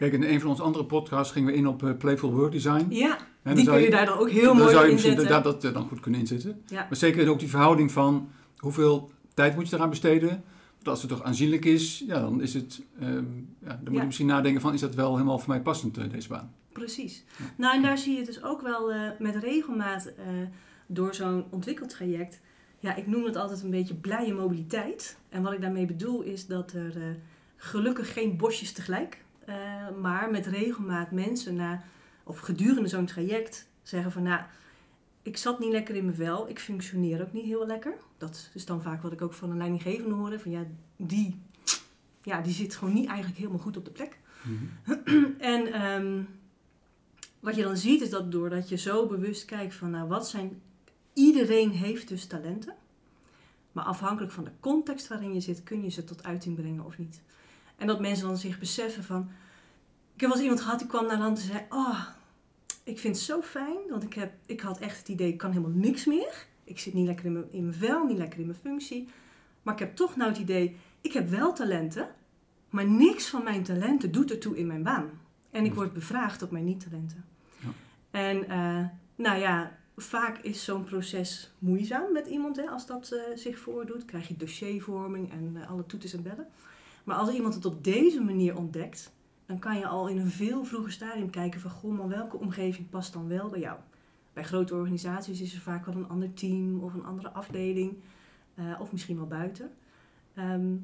Kijk, 0.00 0.12
in 0.12 0.22
een 0.22 0.40
van 0.40 0.50
onze 0.50 0.62
andere 0.62 0.84
podcasts 0.84 1.32
gingen 1.32 1.52
we 1.52 1.58
in 1.58 1.66
op 1.66 1.82
uh, 1.82 1.96
Playful 1.98 2.32
Work 2.32 2.52
Design. 2.52 2.86
Ja, 2.88 3.18
En 3.42 3.54
die 3.54 3.64
kun 3.66 3.80
je 3.80 3.90
daar 3.90 4.06
dan 4.06 4.18
ook 4.18 4.30
heel 4.30 4.44
dan 4.44 4.56
mooi 4.56 4.68
zou 4.70 4.80
je 4.82 4.86
in 4.88 4.94
misschien 4.94 5.28
dat, 5.28 5.44
dat 5.44 5.64
eh, 5.64 5.72
dan 5.72 5.88
goed 5.88 6.00
kunnen 6.00 6.20
inzetten. 6.20 6.62
Ja. 6.66 6.76
Maar 6.88 6.96
zeker 6.96 7.28
ook 7.28 7.38
die 7.38 7.48
verhouding 7.48 7.92
van 7.92 8.28
hoeveel 8.56 9.10
tijd 9.34 9.54
moet 9.54 9.68
je 9.68 9.76
eraan 9.76 9.90
besteden. 9.90 10.28
Want 10.74 10.88
als 10.88 11.00
het 11.00 11.10
toch 11.10 11.22
aanzienlijk 11.22 11.64
is, 11.64 12.04
ja, 12.06 12.20
dan 12.20 12.42
is 12.42 12.54
het. 12.54 12.82
ehm, 13.00 13.08
ja, 13.60 13.68
dan 13.68 13.78
moet 13.84 13.92
Ja. 13.92 14.00
je 14.00 14.06
misschien 14.06 14.26
nadenken 14.26 14.60
van 14.60 14.74
is 14.74 14.80
dat 14.80 14.94
wel 14.94 15.12
helemaal 15.12 15.38
voor 15.38 15.48
mij 15.48 15.60
passend, 15.60 15.98
eh, 15.98 16.04
deze 16.10 16.28
baan. 16.28 16.52
Precies. 16.72 17.24
Nou, 17.56 17.76
en 17.76 17.82
daar 17.82 17.98
zie 17.98 18.16
je 18.16 18.24
dus 18.24 18.42
ook 18.42 18.60
wel 18.60 18.92
eh, 18.92 19.00
met 19.18 19.36
regelmaat 19.36 20.06
eh, 20.06 20.24
door 20.86 21.14
zo'n 21.14 21.44
ontwikkeltraject. 21.50 22.40
Ja, 22.78 22.94
ik 22.96 23.06
noem 23.06 23.24
het 23.24 23.36
altijd 23.36 23.62
een 23.62 23.70
beetje 23.70 23.94
blije 23.94 24.34
mobiliteit. 24.34 25.16
En 25.28 25.42
wat 25.42 25.52
ik 25.52 25.60
daarmee 25.60 25.86
bedoel 25.86 26.22
is 26.22 26.46
dat 26.46 26.72
er 26.72 26.96
eh, 26.96 27.02
gelukkig 27.56 28.12
geen 28.12 28.36
bosjes 28.36 28.72
tegelijk, 28.72 29.14
eh, 29.14 29.20
maar 30.00 30.30
met 30.30 30.46
regelmaat 30.46 31.10
mensen 31.10 31.54
na, 31.54 31.82
of 32.24 32.38
gedurende 32.38 32.88
zo'n 32.88 33.06
traject 33.06 33.68
zeggen 33.82 34.12
van 34.12 34.22
nou, 34.22 34.42
ik 35.22 35.36
zat 35.36 35.58
niet 35.58 35.72
lekker 35.72 35.94
in 35.94 36.04
mijn 36.04 36.16
vel, 36.16 36.48
ik 36.48 36.58
functioneer 36.58 37.22
ook 37.22 37.32
niet 37.32 37.44
heel 37.44 37.66
lekker. 37.66 37.94
Dat 38.18 38.50
is 38.54 38.64
dan 38.64 38.82
vaak 38.82 39.02
wat 39.02 39.12
ik 39.12 39.22
ook 39.22 39.32
van 39.32 39.50
een 39.50 39.56
leidinggevende 39.56 40.14
hoor, 40.14 40.38
van 40.38 40.50
ja, 40.50 40.64
die, 40.96 41.40
ja, 42.22 42.40
die 42.40 42.52
zit 42.52 42.76
gewoon 42.76 42.94
niet 42.94 43.08
eigenlijk 43.08 43.38
helemaal 43.38 43.60
goed 43.60 43.76
op 43.76 43.84
de 43.84 43.90
plek. 43.90 44.18
En 45.38 45.72
ehm, 45.72 46.22
wat 47.40 47.56
je 47.56 47.62
dan 47.62 47.76
ziet 47.76 48.00
is 48.00 48.10
dat 48.10 48.32
doordat 48.32 48.68
je 48.68 48.76
zo 48.76 49.06
bewust 49.06 49.44
kijkt 49.44 49.74
van 49.74 49.90
nou 49.90 50.08
wat 50.08 50.28
zijn. 50.28 50.60
Iedereen 51.12 51.70
heeft 51.70 52.08
dus 52.08 52.26
talenten. 52.26 52.74
Maar 53.72 53.84
afhankelijk 53.84 54.32
van 54.32 54.44
de 54.44 54.50
context 54.60 55.08
waarin 55.08 55.34
je 55.34 55.40
zit, 55.40 55.62
kun 55.62 55.82
je 55.82 55.90
ze 55.90 56.04
tot 56.04 56.24
uiting 56.24 56.56
brengen 56.56 56.84
of 56.84 56.98
niet. 56.98 57.20
En 57.80 57.86
dat 57.86 58.00
mensen 58.00 58.26
dan 58.26 58.36
zich 58.36 58.58
beseffen 58.58 59.04
van. 59.04 59.30
Ik 60.14 60.20
heb 60.20 60.28
wel 60.28 60.32
eens 60.32 60.40
iemand 60.40 60.60
gehad 60.60 60.78
die 60.78 60.88
kwam 60.88 61.06
naar 61.06 61.16
de 61.16 61.22
hand 61.22 61.38
en 61.38 61.44
zei: 61.44 61.66
Oh, 61.68 62.00
ik 62.84 62.98
vind 62.98 63.16
het 63.16 63.24
zo 63.24 63.42
fijn. 63.42 63.78
Want 63.88 64.02
ik, 64.02 64.14
heb, 64.14 64.32
ik 64.46 64.60
had 64.60 64.78
echt 64.78 64.98
het 64.98 65.08
idee, 65.08 65.28
ik 65.28 65.38
kan 65.38 65.50
helemaal 65.50 65.78
niks 65.78 66.04
meer. 66.04 66.46
Ik 66.64 66.78
zit 66.78 66.94
niet 66.94 67.06
lekker 67.06 67.24
in 67.24 67.32
mijn, 67.32 67.52
in 67.52 67.62
mijn 67.62 67.74
vel, 67.74 68.04
niet 68.04 68.18
lekker 68.18 68.40
in 68.40 68.46
mijn 68.46 68.58
functie. 68.58 69.08
Maar 69.62 69.74
ik 69.74 69.80
heb 69.80 69.96
toch 69.96 70.16
nou 70.16 70.30
het 70.30 70.38
idee, 70.38 70.76
ik 71.00 71.12
heb 71.12 71.28
wel 71.28 71.52
talenten. 71.52 72.08
Maar 72.70 72.86
niks 72.86 73.28
van 73.28 73.44
mijn 73.44 73.62
talenten 73.62 74.12
doet 74.12 74.30
ertoe 74.30 74.56
in 74.56 74.66
mijn 74.66 74.82
baan. 74.82 75.10
En 75.50 75.64
ik 75.64 75.74
word 75.74 75.92
bevraagd 75.92 76.42
op 76.42 76.50
mijn 76.50 76.64
niet-talenten. 76.64 77.24
Ja. 77.58 77.68
En 78.10 78.48
eh, 78.48 78.86
nou 79.14 79.38
ja, 79.38 79.78
vaak 79.96 80.38
is 80.38 80.64
zo'n 80.64 80.84
proces 80.84 81.52
moeizaam 81.58 82.12
met 82.12 82.26
iemand. 82.26 82.56
Hè, 82.56 82.62
als 82.62 82.86
dat 82.86 83.12
eh, 83.12 83.36
zich 83.36 83.58
voordoet, 83.58 84.04
krijg 84.04 84.28
je 84.28 84.36
dossiervorming 84.36 85.32
en 85.32 85.56
eh, 85.56 85.70
alle 85.70 85.86
toeters 85.86 86.12
en 86.12 86.22
bellen. 86.22 86.46
Maar 87.10 87.18
als 87.18 87.30
iemand 87.30 87.54
het 87.54 87.64
op 87.64 87.84
deze 87.84 88.20
manier 88.20 88.56
ontdekt, 88.56 89.12
dan 89.46 89.58
kan 89.58 89.78
je 89.78 89.86
al 89.86 90.08
in 90.08 90.18
een 90.18 90.30
veel 90.30 90.64
vroeger 90.64 90.92
stadium 90.92 91.30
kijken 91.30 91.60
van 91.60 91.70
goh, 91.70 91.98
maar 91.98 92.08
welke 92.08 92.36
omgeving 92.36 92.90
past 92.90 93.12
dan 93.12 93.28
wel 93.28 93.48
bij 93.48 93.60
jou. 93.60 93.78
Bij 94.32 94.44
grote 94.44 94.74
organisaties 94.74 95.40
is 95.40 95.54
er 95.54 95.60
vaak 95.60 95.86
wel 95.86 95.94
een 95.94 96.08
ander 96.08 96.34
team 96.34 96.80
of 96.80 96.94
een 96.94 97.04
andere 97.04 97.30
afdeling, 97.30 97.94
eh, 98.54 98.64
of 98.80 98.92
misschien 98.92 99.16
wel 99.16 99.26
buiten. 99.26 99.70
Ehm, 100.34 100.76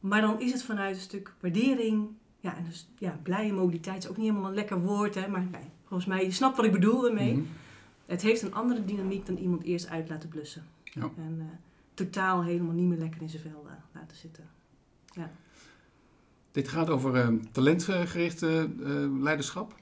maar 0.00 0.20
dan 0.20 0.40
is 0.40 0.52
het 0.52 0.62
vanuit 0.62 0.94
een 0.94 1.02
stuk 1.02 1.34
waardering. 1.40 2.08
Ja, 2.40 2.56
en 2.56 2.64
dus, 2.64 2.88
ja, 2.98 3.18
blije 3.22 3.52
mobiliteit 3.52 4.04
is 4.04 4.10
ook 4.10 4.16
niet 4.16 4.26
helemaal 4.26 4.48
een 4.48 4.54
lekker 4.54 4.80
woord, 4.80 5.14
hè, 5.14 5.28
maar 5.28 5.46
nee, 5.50 5.70
volgens 5.84 6.08
mij, 6.08 6.24
je 6.24 6.30
snapt 6.30 6.56
wat 6.56 6.64
ik 6.64 6.72
bedoel 6.72 7.06
ermee. 7.06 7.32
Mhm. 7.32 7.44
Het 8.06 8.22
heeft 8.22 8.42
een 8.42 8.54
andere 8.54 8.84
dynamiek 8.84 9.26
dan 9.26 9.36
iemand 9.36 9.62
eerst 9.62 9.88
uit 9.88 10.08
laten 10.08 10.28
blussen. 10.28 10.64
Ja. 10.84 11.10
En 11.16 11.36
eh, 11.38 11.46
totaal 11.94 12.42
helemaal 12.42 12.74
niet 12.74 12.88
meer 12.88 12.98
lekker 12.98 13.22
in 13.22 13.28
zijn 13.28 13.42
vel 13.42 13.64
eh, 13.66 13.72
laten 13.92 14.16
zitten. 14.16 14.44
Dit 16.52 16.68
gaat 16.68 16.90
over 16.90 17.14
eh, 17.14 17.28
talentgericht 17.52 18.42
eh, 18.42 18.62
eh, 18.62 18.68
leiderschap. 19.20 19.80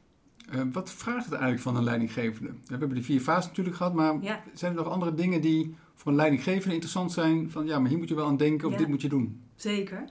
Uh, 0.54 0.60
wat 0.72 0.90
vraagt 0.90 1.24
het 1.24 1.32
eigenlijk 1.32 1.62
van 1.62 1.76
een 1.76 1.84
leidinggevende? 1.84 2.48
We 2.48 2.68
hebben 2.68 2.94
die 2.94 3.04
vier 3.04 3.20
fasen 3.20 3.48
natuurlijk 3.48 3.76
gehad, 3.76 3.94
maar 3.94 4.14
zijn 4.54 4.72
er 4.72 4.82
nog 4.82 4.92
andere 4.92 5.14
dingen 5.14 5.40
die 5.40 5.74
voor 5.94 6.10
een 6.10 6.16
leidinggevende 6.16 6.74
interessant 6.74 7.12
zijn? 7.12 7.50
Van 7.50 7.66
ja, 7.66 7.78
maar 7.78 7.88
hier 7.88 7.98
moet 7.98 8.08
je 8.08 8.14
wel 8.14 8.26
aan 8.26 8.36
denken 8.36 8.68
of 8.68 8.74
dit 8.74 8.88
moet 8.88 9.02
je 9.02 9.08
doen. 9.08 9.42
Zeker. 9.56 10.04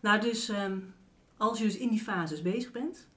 Nou, 0.00 0.20
dus 0.20 0.48
um, 0.48 0.94
als 1.36 1.58
je 1.58 1.64
dus 1.64 1.76
in 1.76 1.88
die 1.88 2.00
fases 2.00 2.42
bezig 2.42 2.72
bent, 2.72 3.08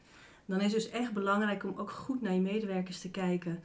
dan 0.45 0.57
is 0.57 0.73
het 0.73 0.81
dus 0.81 0.89
echt 0.89 1.13
belangrijk 1.13 1.63
om 1.63 1.73
ook 1.77 1.91
goed 1.91 2.21
naar 2.21 2.33
je 2.33 2.41
medewerkers 2.41 2.99
te 2.99 3.09
kijken. 3.09 3.59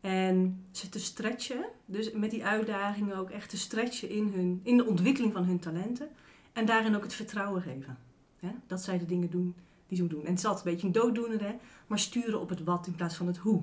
En 0.00 0.64
ze 0.70 0.88
te 0.88 1.00
stretchen, 1.00 1.64
dus 1.84 2.12
met 2.12 2.30
die 2.30 2.44
uitdagingen 2.44 3.16
ook 3.16 3.30
echt 3.30 3.50
te 3.50 3.58
stretchen 3.58 4.10
in, 4.10 4.32
hun, 4.34 4.60
in 4.62 4.76
de 4.76 4.86
ontwikkeling 4.86 5.32
van 5.32 5.44
hun 5.44 5.58
talenten. 5.58 6.08
En 6.52 6.66
daarin 6.66 6.96
ook 6.96 7.02
het 7.02 7.14
vertrouwen 7.14 7.62
geven. 7.62 7.98
Dat 8.66 8.82
zij 8.82 8.98
de 8.98 9.06
dingen 9.06 9.30
doen 9.30 9.54
die 9.90 9.96
ze 9.96 10.02
moeten 10.02 10.18
doen. 10.18 10.26
En 10.26 10.34
het 10.34 10.38
is 10.38 10.44
altijd 10.44 10.66
een 10.66 10.72
beetje 10.72 10.86
een 10.86 10.92
dooddoener, 10.92 11.40
hè? 11.40 11.54
maar 11.86 11.98
sturen 11.98 12.40
op 12.40 12.48
het 12.48 12.64
wat 12.64 12.86
in 12.86 12.94
plaats 12.94 13.16
van 13.16 13.26
het 13.26 13.36
hoe. 13.36 13.62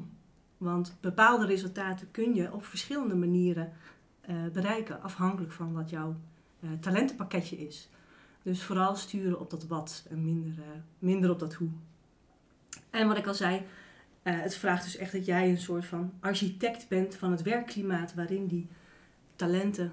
Want 0.57 0.97
bepaalde 0.99 1.45
resultaten 1.45 2.11
kun 2.11 2.35
je 2.35 2.53
op 2.53 2.65
verschillende 2.65 3.15
manieren 3.15 3.73
uh, 4.29 4.35
bereiken, 4.53 5.01
afhankelijk 5.01 5.51
van 5.51 5.73
wat 5.73 5.89
jouw 5.89 6.15
uh, 6.59 6.69
talentenpakketje 6.79 7.57
is. 7.57 7.89
Dus 8.43 8.63
vooral 8.63 8.95
sturen 8.95 9.39
op 9.39 9.49
dat 9.49 9.67
wat 9.67 10.05
en 10.09 10.23
minder, 10.23 10.51
uh, 10.51 10.65
minder 10.99 11.29
op 11.29 11.39
dat 11.39 11.53
hoe. 11.53 11.69
En 12.89 13.07
wat 13.07 13.17
ik 13.17 13.27
al 13.27 13.33
zei, 13.33 13.61
het 14.21 14.55
vraagt 14.55 14.83
dus 14.83 14.97
echt 14.97 15.11
dat 15.11 15.25
jij 15.25 15.49
een 15.49 15.57
soort 15.57 15.85
van 15.85 16.13
architect 16.19 16.87
bent 16.87 17.15
van 17.15 17.31
het 17.31 17.41
werkklimaat 17.41 18.13
waarin 18.13 18.47
die 18.47 18.67
talenten 19.35 19.91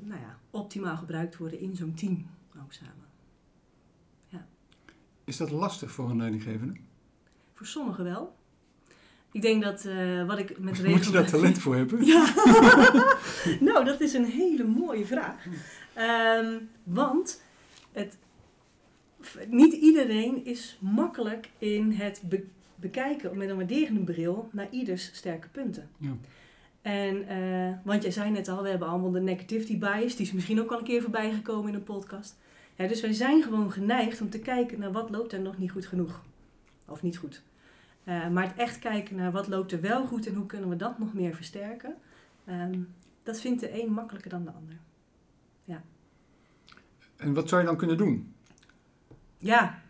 nou 0.00 0.20
ja, 0.20 0.38
optimaal 0.50 0.96
gebruikt 0.96 1.36
worden 1.36 1.60
in 1.60 1.76
zo'n 1.76 1.94
team 1.94 2.26
ook 2.62 2.72
samen. 2.72 3.07
Is 5.28 5.36
dat 5.36 5.50
lastig 5.50 5.90
voor 5.90 6.10
een 6.10 6.16
leidinggevende? 6.16 6.72
Voor 7.54 7.66
sommigen 7.66 8.04
wel. 8.04 8.36
Ik 9.32 9.42
denk 9.42 9.62
dat 9.62 9.84
uh, 9.84 10.26
wat 10.26 10.38
ik 10.38 10.58
met 10.58 10.78
regels... 10.78 10.94
Moet 10.96 11.04
je 11.04 11.12
daar 11.12 11.30
talent 11.30 11.58
voor 11.58 11.76
hebben? 11.76 12.04
Ja. 12.14 12.34
nou, 13.70 13.84
dat 13.84 14.00
is 14.00 14.12
een 14.12 14.24
hele 14.24 14.64
mooie 14.64 15.06
vraag. 15.06 15.44
Um, 15.98 16.68
want 16.82 17.42
het, 17.92 18.16
niet 19.48 19.72
iedereen 19.72 20.44
is 20.44 20.78
makkelijk 20.80 21.50
in 21.58 21.92
het 21.92 22.22
be 22.28 22.44
bekijken 22.74 23.38
met 23.38 23.48
een 23.48 23.56
waarderende 23.56 24.00
bril 24.00 24.48
naar 24.52 24.68
ieders 24.70 25.10
sterke 25.12 25.48
punten. 25.48 25.90
Ja. 25.96 26.12
En, 26.82 27.32
uh, 27.32 27.74
want 27.84 28.02
jij 28.02 28.12
zei 28.12 28.30
net 28.30 28.48
al, 28.48 28.62
we 28.62 28.68
hebben 28.68 28.88
allemaal 28.88 29.10
de 29.10 29.20
negativity 29.20 29.78
bias, 29.78 30.16
die 30.16 30.26
is 30.26 30.32
misschien 30.32 30.60
ook 30.60 30.72
al 30.72 30.78
een 30.78 30.84
keer 30.84 31.02
voorbij 31.02 31.32
gekomen 31.32 31.68
in 31.68 31.74
een 31.74 31.82
podcast. 31.82 32.36
Ja, 32.78 32.86
dus 32.86 33.00
wij 33.00 33.12
zijn 33.12 33.42
gewoon 33.42 33.72
geneigd 33.72 34.20
om 34.20 34.30
te 34.30 34.38
kijken 34.38 34.78
naar 34.78 34.92
wat 34.92 35.10
loopt 35.10 35.32
er 35.32 35.40
nog 35.40 35.58
niet 35.58 35.70
goed 35.70 35.86
genoeg. 35.86 36.22
Of 36.86 37.02
niet 37.02 37.16
goed. 37.16 37.42
Uh, 38.04 38.28
maar 38.28 38.46
het 38.46 38.56
echt 38.56 38.78
kijken 38.78 39.16
naar 39.16 39.32
wat 39.32 39.48
loopt 39.48 39.72
er 39.72 39.80
wel 39.80 40.06
goed 40.06 40.26
en 40.26 40.34
hoe 40.34 40.46
kunnen 40.46 40.68
we 40.68 40.76
dat 40.76 40.98
nog 40.98 41.14
meer 41.14 41.34
versterken. 41.34 41.94
Um, 42.48 42.94
dat 43.22 43.40
vindt 43.40 43.60
de 43.60 43.82
een 43.82 43.92
makkelijker 43.92 44.30
dan 44.30 44.44
de 44.44 44.50
ander. 44.50 44.76
Ja. 45.64 45.82
En 47.16 47.34
wat 47.34 47.48
zou 47.48 47.60
je 47.60 47.66
dan 47.66 47.76
kunnen 47.76 47.96
doen? 47.96 48.34
Ja, 49.38 49.82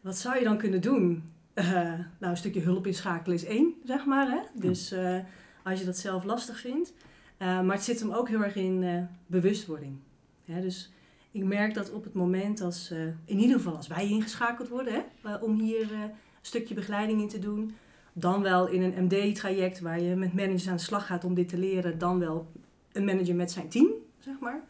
wat 0.00 0.18
zou 0.18 0.38
je 0.38 0.44
dan 0.44 0.58
kunnen 0.58 0.80
doen? 0.80 1.32
Uh, 1.54 1.72
nou, 1.72 2.06
een 2.18 2.36
stukje 2.36 2.60
hulp 2.60 2.86
inschakelen 2.86 3.36
is 3.36 3.44
één, 3.44 3.74
zeg 3.84 4.04
maar. 4.04 4.30
Hè? 4.30 4.40
Dus 4.60 4.92
uh, 4.92 5.18
als 5.64 5.78
je 5.78 5.84
dat 5.84 5.98
zelf 5.98 6.24
lastig 6.24 6.60
vindt. 6.60 6.94
Maar 7.38 7.72
het 7.72 7.84
zit 7.84 8.00
hem 8.00 8.12
ook 8.12 8.28
heel 8.28 8.44
erg 8.44 8.54
in 8.54 9.08
bewustwording. 9.26 9.96
dus 10.44 10.92
ik 11.30 11.44
merk 11.44 11.74
dat 11.74 11.90
op 11.90 12.04
het 12.04 12.14
moment 12.14 12.60
als, 12.60 12.90
in 13.24 13.38
ieder 13.38 13.56
geval 13.56 13.76
als 13.76 13.86
wij 13.86 14.08
ingeschakeld 14.08 14.68
worden, 14.68 15.04
hè, 15.22 15.34
om 15.34 15.60
hier 15.60 15.92
een 15.92 16.10
stukje 16.40 16.74
begeleiding 16.74 17.20
in 17.20 17.28
te 17.28 17.38
doen, 17.38 17.74
dan 18.12 18.42
wel 18.42 18.66
in 18.66 18.82
een 18.82 19.04
MD-traject 19.04 19.80
waar 19.80 20.00
je 20.00 20.16
met 20.16 20.34
managers 20.34 20.68
aan 20.68 20.76
de 20.76 20.82
slag 20.82 21.06
gaat 21.06 21.24
om 21.24 21.34
dit 21.34 21.48
te 21.48 21.58
leren, 21.58 21.98
dan 21.98 22.18
wel 22.18 22.52
een 22.92 23.04
manager 23.04 23.34
met 23.34 23.50
zijn 23.50 23.68
team, 23.68 23.88
zeg 24.18 24.34
maar. 24.40 24.60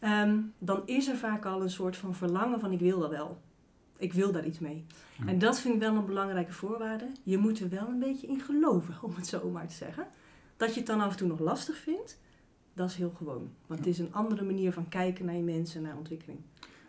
Um, 0.00 0.52
dan 0.58 0.82
is 0.84 1.08
er 1.08 1.16
vaak 1.16 1.44
al 1.44 1.62
een 1.62 1.70
soort 1.70 1.96
van 1.96 2.14
verlangen 2.14 2.60
van 2.60 2.72
ik 2.72 2.80
wil 2.80 2.98
dat 2.98 3.10
wel. 3.10 3.38
Ik 3.98 4.12
wil 4.12 4.32
daar 4.32 4.46
iets 4.46 4.58
mee. 4.58 4.84
En 5.26 5.38
dat 5.38 5.60
vind 5.60 5.74
ik 5.74 5.80
wel 5.80 5.94
een 5.94 6.06
belangrijke 6.06 6.52
voorwaarde. 6.52 7.06
Je 7.22 7.38
moet 7.38 7.60
er 7.60 7.68
wel 7.68 7.88
een 7.88 7.98
beetje 7.98 8.26
in 8.26 8.40
geloven, 8.40 8.94
om 9.02 9.14
het 9.14 9.26
zo 9.26 9.50
maar 9.50 9.66
te 9.66 9.74
zeggen. 9.74 10.06
Dat 10.56 10.72
je 10.72 10.78
het 10.78 10.86
dan 10.86 11.00
af 11.00 11.10
en 11.10 11.16
toe 11.16 11.28
nog 11.28 11.38
lastig 11.38 11.76
vindt, 11.76 12.18
dat 12.78 12.90
is 12.90 12.96
heel 12.96 13.12
gewoon. 13.16 13.50
Want 13.66 13.80
het 13.80 13.88
is 13.88 13.98
een 13.98 14.12
andere 14.12 14.44
manier 14.44 14.72
van 14.72 14.88
kijken 14.88 15.24
naar 15.24 15.36
je 15.36 15.42
mensen, 15.42 15.82
naar 15.82 15.96
ontwikkeling. 15.96 16.38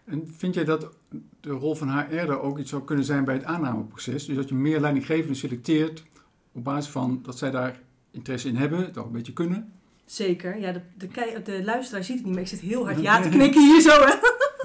En 0.06 0.28
vind 0.28 0.54
jij 0.54 0.66
dat 0.66 0.96
de 1.40 1.50
rol 1.50 1.76
van 1.76 1.90
HR 1.90 2.26
daar 2.26 2.42
ook 2.42 2.60
iets 2.60 2.70
zou 2.70 2.84
kunnen 2.84 3.06
zijn 3.06 3.24
bij 3.26 3.36
het 3.36 3.44
aannameproces? 3.44 4.26
Dus 4.26 4.36
dat 4.36 4.50
je 4.50 4.56
meer 4.56 4.80
leidinggevenden 4.80 5.36
selecteert 5.36 6.04
op 6.52 6.64
basis 6.64 6.92
van 6.92 7.20
dat 7.24 7.38
zij 7.38 7.52
daar 7.52 7.80
interesse 8.12 8.48
in 8.48 8.56
hebben, 8.56 8.80
het 8.80 8.98
ook 8.98 9.06
een 9.06 9.12
beetje 9.12 9.34
kunnen? 9.34 9.74
Zeker. 10.06 10.60
Ja, 10.60 10.72
de, 10.72 10.82
de, 10.98 11.42
de 11.44 11.64
luisteraar 11.64 12.04
ziet 12.04 12.16
het 12.16 12.26
niet, 12.26 12.34
maar 12.34 12.44
ik 12.44 12.50
zit 12.50 12.60
heel 12.60 12.86
hard 12.86 13.02
ja 13.08 13.22
te 13.22 13.30
knikken 13.30 13.62
hier 13.62 13.82
zo. 13.82 13.90
Hè? 13.90 14.16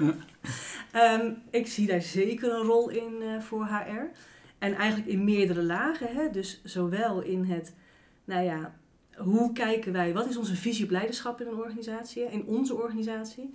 Ja. 0.05 1.13
um, 1.19 1.37
ik 1.59 1.67
zie 1.67 1.87
daar 1.87 2.01
zeker 2.01 2.53
een 2.53 2.65
rol 2.65 2.89
in 2.89 3.13
uh, 3.21 3.39
voor 3.39 3.65
HR. 3.65 4.17
En 4.57 4.73
eigenlijk 4.73 5.09
in 5.09 5.23
meerdere 5.23 5.63
lagen. 5.63 6.07
Hè? 6.15 6.29
Dus 6.29 6.61
zowel 6.63 7.21
in 7.21 7.43
het, 7.43 7.73
nou 8.25 8.43
ja, 8.43 8.75
hoe 9.17 9.53
kijken 9.53 9.93
wij, 9.93 10.13
wat 10.13 10.29
is 10.29 10.37
onze 10.37 10.55
visie 10.55 10.83
op 10.83 10.91
leiderschap 10.91 11.41
in 11.41 11.47
een 11.47 11.55
organisatie, 11.55 12.23
in 12.23 12.45
onze 12.45 12.75
organisatie? 12.75 13.51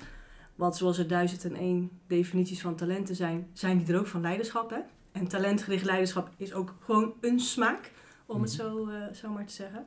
Want 0.55 0.77
zoals 0.77 0.99
er 0.99 1.09
duizend 1.09 1.45
en 1.45 1.55
één 1.55 1.91
definities 2.07 2.61
van 2.61 2.77
talenten 2.77 3.17
zijn, 3.17 3.51
zijn 3.53 3.79
die 3.79 3.95
er 3.95 4.01
ook 4.01 4.07
van 4.07 4.21
leiderschap. 4.21 4.71
Hè? 4.71 4.79
En 5.13 5.29
talentgericht 5.29 5.85
leiderschap 5.85 6.31
is 6.37 6.53
ook 6.53 6.75
gewoon 6.81 7.15
een 7.21 7.41
smaak, 7.41 7.93
om 8.27 8.43
het 8.43 8.57
mhm. 8.57 8.61
zo, 8.61 8.89
uh, 8.89 9.13
zo 9.13 9.31
maar 9.31 9.47
te 9.47 9.53
zeggen. 9.53 9.87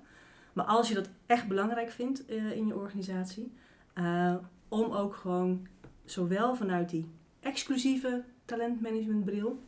Maar 0.54 0.66
als 0.66 0.88
je 0.88 0.94
dat 0.94 1.10
echt 1.26 1.48
belangrijk 1.48 1.92
vindt 1.92 2.32
uh, 2.32 2.52
in 2.52 2.68
je 2.68 2.76
organisatie, 2.76 3.54
uh, 3.96 4.36
om 4.68 4.92
ook 4.92 5.16
gewoon 5.16 5.68
zowel 6.06 6.56
vanuit 6.56 6.90
die 6.90 7.10
exclusieve 7.40 8.24
talentmanagementbril, 8.46 9.64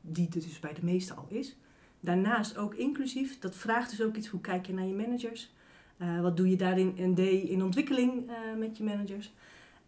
die 0.00 0.26
er 0.26 0.32
dus 0.32 0.60
bij 0.60 0.74
de 0.74 0.84
meesten 0.84 1.16
al 1.16 1.26
is, 1.28 1.56
daarnaast 2.00 2.56
ook 2.56 2.74
inclusief, 2.74 3.38
dat 3.38 3.56
vraagt 3.56 3.90
dus 3.90 4.02
ook 4.02 4.16
iets, 4.16 4.28
hoe 4.28 4.40
kijk 4.40 4.66
je 4.66 4.72
naar 4.72 4.86
je 4.86 4.94
managers? 4.94 5.52
Uh, 5.98 6.20
wat 6.20 6.36
doe 6.36 6.50
je 6.50 6.56
daarin 6.56 7.14
D 7.14 7.18
in 7.18 7.62
ontwikkeling 7.62 8.30
met 8.58 8.76
je 8.76 8.84
managers? 8.84 9.32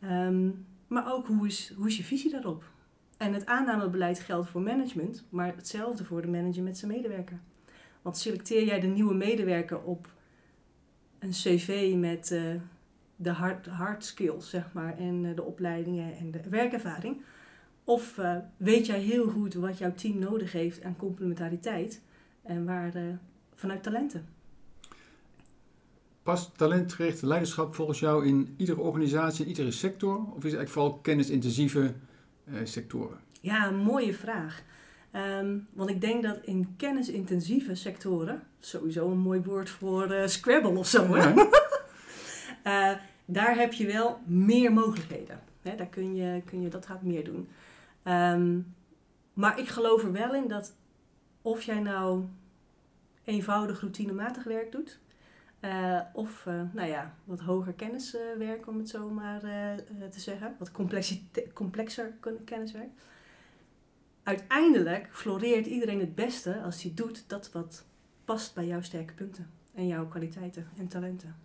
Um, 0.05 0.67
maar 0.87 1.13
ook 1.13 1.27
hoe 1.27 1.47
is, 1.47 1.73
hoe 1.77 1.87
is 1.87 1.97
je 1.97 2.05
visie 2.05 2.31
daarop? 2.31 2.65
En 3.17 3.33
het 3.33 3.47
aannamebeleid 3.47 4.21
geldt 4.21 4.49
voor 4.49 4.61
management, 4.61 5.25
maar 5.29 5.55
hetzelfde 5.57 6.05
voor 6.05 6.23
de 6.23 6.29
manager 6.29 6.63
met 6.63 6.79
zijn 6.79 6.91
medewerker. 6.91 7.39
Want 8.03 8.17
selecteer 8.17 8.65
jij 8.65 8.81
de 8.81 8.87
nieuwe 8.87 9.15
medewerker 9.15 9.83
op 9.83 10.09
een 11.19 11.31
cv 11.31 11.95
met 11.97 12.31
uh, 12.31 12.43
de 13.17 13.31
hard, 13.31 13.67
hard 13.67 14.05
skills, 14.05 14.51
zeg 14.51 14.73
maar, 14.73 14.99
en 14.99 15.35
de 15.35 15.43
opleidingen 15.43 16.17
en 16.17 16.31
de 16.31 16.41
werkervaring? 16.51 17.23
Of 17.85 18.19
uh, 18.19 18.37
weet 18.57 18.87
jij 18.87 19.01
heel 19.01 19.29
goed 19.29 19.55
wat 19.55 19.79
jouw 19.79 19.95
team 19.95 20.19
nodig 20.19 20.53
heeft 20.53 20.83
aan 20.83 20.97
complementariteit 20.97 22.01
en 22.43 22.65
waar 22.65 23.19
vanuit 23.55 23.83
talenten? 23.83 24.27
Past 26.23 26.57
talentgerichte 26.57 27.27
leiderschap 27.27 27.75
volgens 27.75 28.01
jou 28.01 28.27
in 28.27 28.55
iedere 28.57 28.81
organisatie, 28.81 29.45
in 29.45 29.51
iedere 29.51 29.71
sector? 29.71 30.17
Of 30.17 30.25
is 30.25 30.27
het 30.27 30.43
eigenlijk 30.43 30.69
vooral 30.69 30.95
kennisintensieve 30.95 31.95
sectoren? 32.65 33.19
Ja, 33.41 33.69
een 33.69 33.77
mooie 33.77 34.15
vraag. 34.15 34.63
Um, 35.41 35.69
want 35.73 35.91
ik 35.91 36.01
denk 36.01 36.23
dat 36.23 36.39
in 36.43 36.75
kennisintensieve 36.77 37.75
sectoren, 37.75 38.43
sowieso 38.61 39.11
een 39.11 39.19
mooi 39.19 39.41
woord 39.41 39.71
voor 39.71 40.13
uh, 40.13 40.27
Scrabble 40.27 40.79
of 40.79 40.87
zo, 40.87 41.15
hè? 41.15 41.33
daar 43.25 43.57
heb 43.57 43.73
je 43.73 43.87
wel 43.87 44.19
meer 44.27 44.73
mogelijkheden. 44.73 45.41
Daar 45.63 45.87
kun 45.87 46.15
je, 46.15 46.43
kun 46.45 46.61
je, 46.61 46.69
dat 46.69 46.87
gaat 46.87 47.03
meer 47.03 47.25
doen. 47.25 47.49
Um, 48.05 48.75
maar 49.33 49.59
ik 49.59 49.69
geloof 49.69 50.03
er 50.03 50.13
wel 50.13 50.35
in 50.35 50.49
dat 50.49 50.75
of 51.43 51.63
jij 51.63 51.81
nou 51.81 52.25
eenvoudig 53.25 53.81
routinematig 53.81 54.45
werk 54.45 54.73
doet, 54.73 54.99
uh, 55.61 56.01
of 56.13 56.45
nou 56.73 56.89
ja, 56.89 57.15
wat 57.25 57.41
hoger 57.41 57.73
kenniswerk, 57.73 58.67
om 58.67 58.79
het 58.79 58.89
zo 58.89 59.09
maar 59.09 59.41
te 60.11 60.21
zeggen, 60.21 60.57
wat 60.59 60.71
complexer 61.53 62.13
kenniswerk 62.45 62.91
uiteindelijk 64.23 65.09
floreert 65.11 65.67
iedereen 65.67 66.01
het 66.01 66.15
beste 66.15 66.61
als 66.61 66.83
hij 66.83 66.93
doet 66.95 67.25
dat 67.27 67.53
wat 67.53 67.85
past 68.25 68.55
bij 68.55 68.67
jouw 68.67 68.83
sterke 68.83 69.13
punten 69.13 69.51
en 69.75 69.87
jouw 69.87 70.07
kwaliteiten 70.09 70.69
en 70.79 70.89
talenten. 70.89 71.37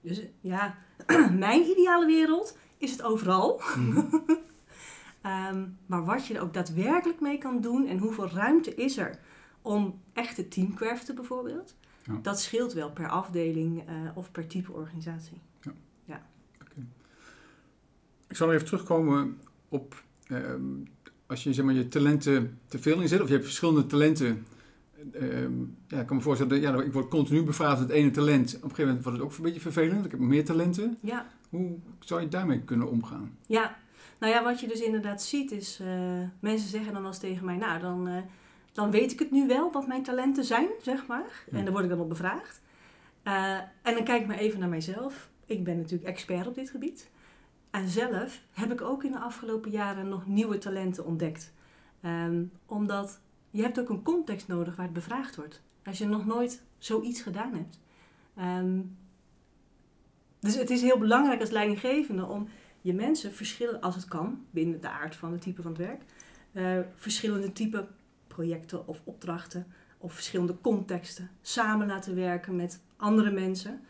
Dus 0.00 0.22
ja, 0.40 0.76
mijn 1.32 1.62
ideale 1.62 2.06
wereld 2.06 2.56
is 2.76 2.90
het 2.90 3.02
overal. 3.02 3.60
um, 5.26 5.78
maar 5.86 6.04
wat 6.04 6.26
je 6.26 6.34
er 6.34 6.42
ook 6.42 6.54
daadwerkelijk 6.54 7.20
mee 7.20 7.38
kan 7.38 7.60
doen 7.60 7.86
en 7.86 7.98
hoeveel 7.98 8.28
ruimte 8.28 8.74
is 8.74 8.98
er 8.98 9.18
om 9.62 10.00
echt 10.12 10.34
te 10.34 10.48
teamcraften 10.48 11.14
bijvoorbeeld, 11.14 11.74
ja. 12.04 12.18
dat 12.22 12.40
scheelt 12.40 12.72
wel 12.72 12.90
per 12.90 13.08
afdeling 13.08 13.88
uh, 13.88 13.94
of 14.14 14.30
per 14.30 14.46
type 14.46 14.72
organisatie. 14.72 15.40
Ja. 15.60 15.72
ja. 16.04 16.22
Okay. 16.54 16.84
Ik 18.28 18.36
zal 18.36 18.52
even 18.52 18.66
terugkomen 18.66 19.40
op 19.68 20.02
um, 20.30 20.88
als 21.28 21.42
je 21.42 21.52
zeg 21.52 21.64
maar, 21.64 21.74
je 21.74 21.88
talenten 21.88 22.58
te 22.66 22.78
veel 22.78 23.00
inzet, 23.00 23.20
of 23.20 23.26
je 23.26 23.32
hebt 23.32 23.44
verschillende 23.44 23.86
talenten. 23.86 24.46
ehm, 25.12 25.52
ja, 25.88 26.00
ik 26.00 26.06
kan 26.06 26.16
me 26.16 26.22
voorstellen, 26.22 26.62
dat, 26.62 26.62
ja, 26.62 26.82
ik 26.82 26.92
word 26.92 27.08
continu 27.08 27.42
bevraagd 27.42 27.80
met 27.80 27.88
het 27.88 27.96
ene 27.96 28.10
talent. 28.10 28.48
Op 28.48 28.54
een 28.54 28.60
gegeven 28.60 28.86
moment 28.86 29.04
wordt 29.04 29.18
het 29.18 29.26
ook 29.26 29.36
een 29.36 29.42
beetje 29.42 29.60
vervelend. 29.60 30.04
Ik 30.04 30.10
heb 30.10 30.20
meer 30.20 30.44
talenten. 30.44 30.98
Ja, 31.02 31.26
Hoe 31.48 31.76
zou 31.98 32.20
je 32.20 32.28
daarmee 32.28 32.62
kunnen 32.62 32.90
omgaan? 32.90 33.36
ja. 33.46 33.76
Nou 34.18 34.32
ja, 34.32 34.42
wat 34.42 34.60
je 34.60 34.68
dus 34.68 34.80
inderdaad 34.80 35.22
ziet 35.22 35.50
is, 35.50 35.80
eh, 35.80 36.20
mensen 36.40 36.68
zeggen 36.68 36.92
dan 36.92 37.02
wel 37.02 37.10
eens 37.10 37.20
tegen 37.20 37.44
mij, 37.44 37.56
nou 37.56 37.80
dan, 37.80 38.08
eh, 38.08 38.22
dan 38.72 38.90
weet 38.90 39.12
ik 39.12 39.18
het 39.18 39.30
nu 39.30 39.46
wel 39.46 39.72
wat 39.72 39.86
mijn 39.86 40.02
talenten 40.02 40.44
zijn, 40.44 40.68
zeg 40.82 41.06
maar. 41.06 41.44
Ja. 41.50 41.58
En 41.58 41.64
daar 41.64 41.72
word 41.72 41.84
ik 41.84 41.90
dan 41.90 42.00
op 42.00 42.08
bevraagd. 42.08 42.60
Eh, 43.22 43.54
en 43.56 43.94
dan 43.94 44.04
kijk 44.04 44.20
ik 44.20 44.26
maar 44.26 44.38
even 44.38 44.60
naar 44.60 44.68
mijzelf. 44.68 45.30
Ik 45.46 45.64
ben 45.64 45.76
natuurlijk 45.76 46.08
expert 46.08 46.46
op 46.46 46.54
dit 46.54 46.70
gebied. 46.70 47.10
En 47.70 47.88
zelf 47.88 48.42
heb 48.52 48.72
ik 48.72 48.80
ook 48.80 49.04
in 49.04 49.12
de 49.12 49.18
afgelopen 49.18 49.70
jaren 49.70 50.08
nog 50.08 50.26
nieuwe 50.26 50.58
talenten 50.58 51.04
ontdekt. 51.04 51.52
Ehm, 52.00 52.44
omdat 52.66 53.20
je 53.50 53.62
hebt 53.62 53.80
ook 53.80 53.88
een 53.88 54.02
context 54.02 54.48
nodig 54.48 54.76
waar 54.76 54.84
het 54.84 54.94
bevraagd 54.94 55.36
wordt. 55.36 55.62
Als 55.84 55.98
je 55.98 56.06
nog 56.06 56.26
nooit 56.26 56.62
zoiets 56.78 57.22
gedaan 57.22 57.54
hebt. 57.54 57.80
Ehm, 58.34 58.80
dus 60.40 60.54
het 60.54 60.70
is 60.70 60.82
heel 60.82 60.98
belangrijk 60.98 61.40
als 61.40 61.50
leidinggevende 61.50 62.26
om 62.26 62.48
je 62.80 62.94
mensen 62.94 63.32
verschillen, 63.32 63.80
als 63.80 63.94
het 63.94 64.04
kan, 64.04 64.44
binnen 64.50 64.80
de 64.80 64.88
aard 64.88 65.16
van 65.16 65.32
het 65.32 65.40
type 65.40 65.62
van 65.62 65.72
het 65.72 65.80
werk, 65.80 66.02
eh, 66.52 66.78
verschillende 66.94 67.52
type 67.52 67.86
projecten 68.26 68.86
of 68.86 69.00
opdrachten 69.04 69.66
of 69.98 70.12
verschillende 70.12 70.56
contexten 70.60 71.30
samen 71.42 71.86
laten 71.86 72.14
werken 72.14 72.56
met 72.56 72.80
andere 72.96 73.30
mensen. 73.30 73.80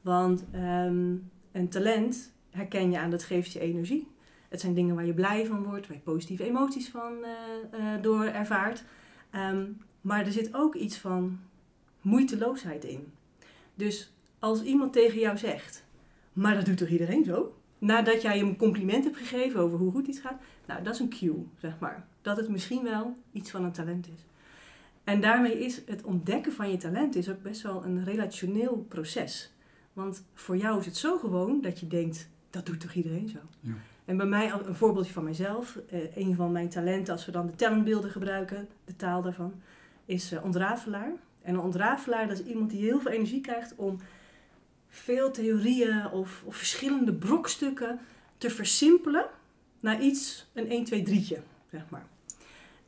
Want 0.00 0.44
ehm, 0.52 1.16
een 1.52 1.68
talent 1.68 2.32
herken 2.50 2.90
je 2.90 2.98
aan, 2.98 3.10
dat 3.10 3.24
geeft 3.24 3.52
je 3.52 3.60
energie. 3.60 4.08
Het 4.48 4.60
zijn 4.60 4.74
dingen 4.74 4.94
waar 4.94 5.06
je 5.06 5.14
blij 5.14 5.46
van 5.46 5.64
wordt, 5.64 5.86
waar 5.86 5.96
je 5.96 6.02
positieve 6.02 6.44
emoties 6.44 6.88
van 6.88 7.12
eh, 7.24 8.02
door 8.02 8.24
ervaart. 8.24 8.84
Ehm, 9.30 9.66
maar 10.00 10.26
er 10.26 10.32
zit 10.32 10.54
ook 10.54 10.74
iets 10.74 10.98
van 10.98 11.38
moeiteloosheid 12.00 12.84
in. 12.84 13.12
Dus 13.74 14.12
als 14.38 14.62
iemand 14.62 14.92
tegen 14.92 15.18
jou 15.18 15.38
zegt, 15.38 15.84
maar 16.32 16.54
dat 16.54 16.64
doet 16.64 16.76
toch 16.76 16.88
iedereen 16.88 17.24
zo? 17.24 17.57
Nadat 17.78 18.22
jij 18.22 18.38
hem 18.38 18.46
een 18.46 18.56
compliment 18.56 19.04
hebt 19.04 19.16
gegeven 19.16 19.60
over 19.60 19.78
hoe 19.78 19.90
goed 19.90 20.06
iets 20.06 20.20
gaat, 20.20 20.40
nou 20.66 20.82
dat 20.82 20.94
is 20.94 21.00
een 21.00 21.08
cue, 21.08 21.46
zeg 21.56 21.78
maar. 21.78 22.06
Dat 22.22 22.36
het 22.36 22.48
misschien 22.48 22.82
wel 22.82 23.16
iets 23.32 23.50
van 23.50 23.64
een 23.64 23.72
talent 23.72 24.06
is. 24.06 24.26
En 25.04 25.20
daarmee 25.20 25.58
is 25.64 25.82
het 25.86 26.02
ontdekken 26.02 26.52
van 26.52 26.70
je 26.70 26.76
talent 26.76 27.16
is 27.16 27.30
ook 27.30 27.42
best 27.42 27.62
wel 27.62 27.84
een 27.84 28.04
relationeel 28.04 28.86
proces. 28.88 29.52
Want 29.92 30.24
voor 30.34 30.56
jou 30.56 30.78
is 30.78 30.86
het 30.86 30.96
zo 30.96 31.18
gewoon 31.18 31.60
dat 31.60 31.80
je 31.80 31.86
denkt, 31.86 32.28
dat 32.50 32.66
doet 32.66 32.80
toch 32.80 32.92
iedereen 32.92 33.28
zo? 33.28 33.38
Ja. 33.60 33.72
En 34.04 34.16
bij 34.16 34.26
mij, 34.26 34.52
een 34.52 34.74
voorbeeldje 34.74 35.12
van 35.12 35.24
mijzelf, 35.24 35.78
eh, 35.90 36.16
een 36.16 36.34
van 36.34 36.52
mijn 36.52 36.68
talenten, 36.68 37.12
als 37.12 37.26
we 37.26 37.32
dan 37.32 37.46
de 37.46 37.54
talentbeelden 37.54 38.10
gebruiken, 38.10 38.68
de 38.84 38.96
taal 38.96 39.22
daarvan, 39.22 39.54
is 40.04 40.32
eh, 40.32 40.44
ontrafelaar. 40.44 41.12
En 41.42 41.54
een 41.54 41.60
ontrafelaar, 41.60 42.28
dat 42.28 42.38
is 42.38 42.46
iemand 42.46 42.70
die 42.70 42.82
heel 42.82 43.00
veel 43.00 43.10
energie 43.10 43.40
krijgt 43.40 43.74
om 43.76 43.98
veel 44.88 45.30
theorieën 45.30 46.10
of, 46.10 46.42
of 46.44 46.56
verschillende 46.56 47.14
brokstukken 47.14 48.00
te 48.38 48.50
versimpelen 48.50 49.26
naar 49.80 50.00
iets, 50.00 50.50
een 50.52 50.68
1, 50.68 50.84
2, 50.84 51.06
3'tje, 51.06 51.38
zeg 51.70 51.82
maar. 51.88 52.06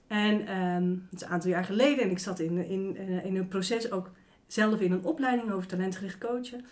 En 0.07 0.47
ehm, 0.47 0.91
het 1.11 1.21
is 1.21 1.23
een 1.23 1.29
aantal 1.29 1.51
jaar 1.51 1.65
geleden 1.65 2.05
en 2.05 2.11
ik 2.11 2.19
zat 2.19 2.39
in, 2.39 2.67
in, 2.67 2.97
eh, 2.97 3.25
in 3.25 3.37
een 3.37 3.49
proces 3.49 3.91
ook 3.91 4.11
zelf 4.47 4.81
in 4.81 4.93
een 4.93 5.05
opleiding 5.05 5.51
over 5.51 5.67
talentgericht 5.67 6.19
coachen. 6.19 6.65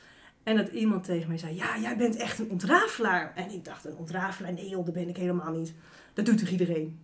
En 0.43 0.57
dat 0.57 0.69
iemand 0.69 1.05
tegen 1.05 1.29
mij 1.29 1.38
zei, 1.38 1.55
ja, 1.55 1.79
jij 1.79 1.97
bent 1.97 2.17
echt 2.17 2.38
een 2.38 2.51
ontrafelaar. 2.51 3.33
En 3.35 3.51
ik 3.51 3.64
dacht, 3.64 3.85
een 3.85 3.97
ontrafelaar? 3.97 4.53
Nee 4.53 4.69
joh, 4.69 4.85
dat 4.85 4.95
ben 4.95 5.09
ik 5.09 5.17
helemaal 5.17 5.53
niet. 5.53 5.75
Dat 6.14 6.27
doet 6.27 6.38
toch 6.38 6.49
iedereen? 6.49 6.99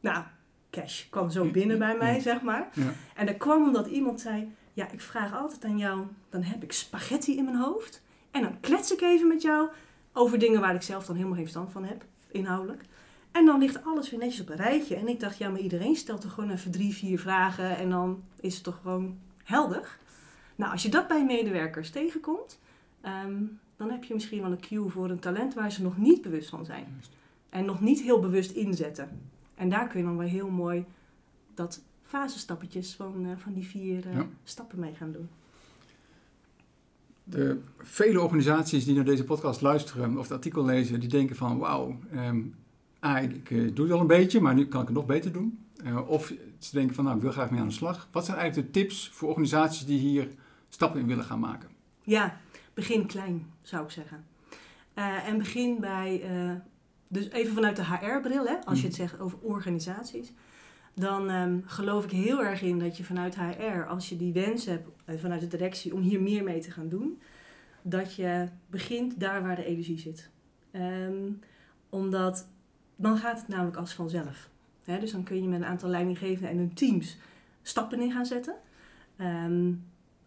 Nou, 0.00 0.24
cash 0.70 1.08
kwam 1.08 1.30
zo 1.30 1.50
binnen 1.50 1.78
bij 1.78 1.96
mij, 1.96 2.20
zeg 2.20 2.42
maar. 2.42 2.68
Ja. 2.72 2.92
En 3.14 3.26
dat 3.26 3.36
kwam 3.36 3.62
omdat 3.62 3.86
iemand 3.86 4.20
zei, 4.20 4.54
ja, 4.72 4.90
ik 4.90 5.00
vraag 5.00 5.34
altijd 5.34 5.64
aan 5.64 5.78
jou, 5.78 6.06
dan 6.30 6.42
heb 6.42 6.62
ik 6.62 6.72
spaghetti 6.72 7.36
in 7.36 7.44
mijn 7.44 7.56
hoofd. 7.56 8.02
En 8.30 8.42
dan 8.42 8.60
klets 8.60 8.92
ik 8.92 9.00
even 9.00 9.28
met 9.28 9.42
jou 9.42 9.68
over 10.12 10.38
dingen 10.38 10.60
waar 10.60 10.74
ik 10.74 10.82
zelf 10.82 11.06
dan 11.06 11.14
helemaal 11.14 11.36
geen 11.36 11.44
verstand 11.44 11.72
van 11.72 11.84
heb, 11.84 12.04
inhoudelijk. 12.30 12.84
En 13.32 13.46
dan 13.46 13.58
ligt 13.58 13.84
alles 13.84 14.10
weer 14.10 14.20
netjes 14.20 14.40
op 14.40 14.48
een 14.48 14.56
rijtje. 14.56 14.96
En 14.96 15.08
ik 15.08 15.20
dacht, 15.20 15.38
ja, 15.38 15.48
maar 15.48 15.60
iedereen 15.60 15.96
stelt 15.96 16.20
toch 16.20 16.32
gewoon 16.32 16.50
even 16.50 16.70
drie, 16.70 16.94
vier 16.94 17.18
vragen 17.18 17.76
en 17.76 17.90
dan 17.90 18.22
is 18.40 18.54
het 18.54 18.64
toch 18.64 18.78
gewoon 18.82 19.18
helder. 19.44 19.98
Nou, 20.56 20.72
als 20.72 20.82
je 20.82 20.88
dat 20.88 21.08
bij 21.08 21.24
medewerkers 21.24 21.90
tegenkomt, 21.90 22.58
ehm, 23.00 23.42
dan 23.76 23.90
heb 23.90 24.04
je 24.04 24.14
misschien 24.14 24.42
wel 24.42 24.50
een 24.50 24.60
cue 24.60 24.88
voor 24.88 25.10
een 25.10 25.18
talent 25.18 25.54
waar 25.54 25.72
ze 25.72 25.82
nog 25.82 25.96
niet 25.96 26.22
bewust 26.22 26.48
van 26.48 26.64
zijn. 26.64 27.00
En 27.48 27.64
nog 27.64 27.80
niet 27.80 28.00
heel 28.00 28.20
bewust 28.20 28.50
inzetten. 28.50 29.30
En 29.54 29.68
daar 29.68 29.88
kun 29.88 30.00
je 30.00 30.06
dan 30.06 30.16
wel 30.16 30.28
heel 30.28 30.50
mooi 30.50 30.84
dat 31.54 31.82
fasestappetjes 32.12 32.94
van, 32.94 33.26
eh, 33.26 33.30
van 33.36 33.52
die 33.52 33.66
vier 33.66 34.06
eh, 34.08 34.14
Ja. 34.14 34.26
stappen 34.44 34.78
mee 34.78 34.94
gaan 34.94 35.12
doen. 35.12 35.28
De 37.24 37.60
vele 37.78 38.20
organisaties 38.20 38.84
die 38.84 38.94
naar 38.94 39.04
deze 39.04 39.24
podcast 39.24 39.60
luisteren 39.60 40.16
of 40.16 40.22
het 40.22 40.32
artikel 40.32 40.64
lezen, 40.64 41.00
die 41.00 41.08
denken 41.08 41.36
van 41.36 41.58
wauw, 41.58 41.98
ehm, 42.12 42.40
ah, 42.98 43.22
ik 43.22 43.50
eh, 43.50 43.74
doe 43.74 43.84
het 43.84 43.94
al 43.94 44.00
een 44.00 44.06
beetje, 44.06 44.40
maar 44.40 44.54
nu 44.54 44.66
kan 44.66 44.80
ik 44.80 44.86
het 44.86 44.96
nog 44.96 45.06
beter 45.06 45.32
doen. 45.32 45.58
Of 46.06 46.32
ze 46.58 46.70
denken 46.72 46.94
van 46.94 47.04
nou, 47.04 47.16
ik 47.16 47.22
wil 47.22 47.32
graag 47.32 47.50
mee 47.50 47.60
aan 47.60 47.66
de 47.68 47.72
slag. 47.72 48.08
Wat 48.12 48.24
zijn 48.24 48.36
eigenlijk 48.38 48.72
de 48.72 48.80
tips 48.80 49.08
voor 49.12 49.28
organisaties 49.28 49.84
die 49.84 49.98
hier 49.98 50.28
stappen 50.68 51.00
in 51.00 51.06
willen 51.06 51.24
gaan 51.24 51.40
maken? 51.40 51.68
Ja, 52.02 52.40
begin 52.74 53.06
klein, 53.06 53.46
zou 53.62 53.84
ik 53.84 53.90
zeggen. 53.90 54.24
En 55.26 55.38
begin 55.38 55.80
bij, 55.80 56.22
dus 57.08 57.28
even 57.28 57.54
vanuit 57.54 57.76
de 57.76 57.84
HR-bril, 57.84 58.48
als 58.64 58.80
je 58.80 58.86
het 58.86 58.96
zegt 58.96 59.20
over 59.20 59.38
organisaties. 59.38 60.32
Dan 60.94 61.30
ehm, 61.30 61.60
geloof 61.64 62.04
ik 62.04 62.10
heel 62.10 62.44
erg 62.44 62.62
in 62.62 62.78
dat 62.78 62.96
je 62.96 63.04
vanuit 63.04 63.36
HR, 63.36 63.84
als 63.88 64.08
je 64.08 64.16
die 64.16 64.32
wens 64.32 64.64
hebt, 64.64 64.88
eh, 65.04 65.18
vanuit 65.18 65.40
de 65.40 65.46
directie, 65.46 65.94
om 65.94 66.00
hier 66.00 66.22
meer 66.22 66.42
mee 66.42 66.60
te 66.60 66.70
gaan 66.70 66.88
doen, 66.88 67.20
dat 67.82 68.14
je 68.14 68.48
begint 68.66 69.20
daar 69.20 69.42
waar 69.42 69.56
de 69.56 69.64
energie 69.64 69.98
zit. 69.98 70.30
Ehm, 70.70 71.30
omdat 71.88 72.46
dan 72.96 73.18
gaat 73.18 73.38
het 73.38 73.48
namelijk 73.48 73.76
als 73.76 73.92
vanzelf. 73.92 74.50
Dus 74.84 75.12
dan 75.12 75.22
kun 75.22 75.42
je 75.42 75.48
met 75.48 75.60
een 75.60 75.66
aantal 75.66 75.88
leidinggevenden 75.88 76.50
en 76.50 76.56
hun 76.56 76.74
teams 76.74 77.16
stappen 77.62 78.00
in 78.00 78.12
gaan 78.12 78.26
zetten. 78.26 78.54
Ehm, 79.16 79.72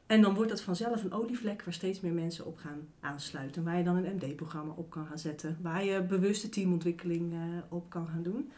en 0.06 0.22
dan 0.22 0.34
wordt 0.34 0.50
dat 0.50 0.62
vanzelf 0.62 1.04
een 1.04 1.12
olievlek 1.12 1.64
waar 1.64 1.74
steeds 1.74 2.00
meer 2.00 2.14
mensen 2.14 2.46
op 2.46 2.58
gaan 2.58 2.88
aansluiten. 3.00 3.64
Waar 3.64 3.78
je 3.78 3.84
dan 3.84 3.96
een 3.96 4.16
MD-programma 4.16 4.74
op 4.76 4.90
kan 4.90 5.06
gaan 5.06 5.20
zetten. 5.20 5.58
Waar 5.62 5.84
je 5.84 6.04
bewuste 6.04 6.50
teamontwikkeling 6.50 7.34
eh, 7.34 7.40
op 7.70 7.90
kan 7.90 8.08
gaan 8.08 8.24
doen. 8.24 8.52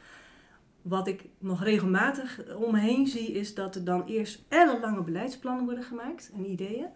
Wat 0.81 1.07
ik 1.07 1.25
nog 1.37 1.63
regelmatig 1.63 2.55
om 2.55 2.71
me 2.71 2.79
heen 2.79 3.07
zie, 3.07 3.31
is 3.31 3.53
dat 3.53 3.75
er 3.75 3.83
dan 3.83 4.05
eerst 4.05 4.43
ellenlange 4.47 5.03
beleidsplannen 5.03 5.65
worden 5.65 5.83
gemaakt 5.83 6.31
en 6.33 6.49
ideeën. 6.49 6.87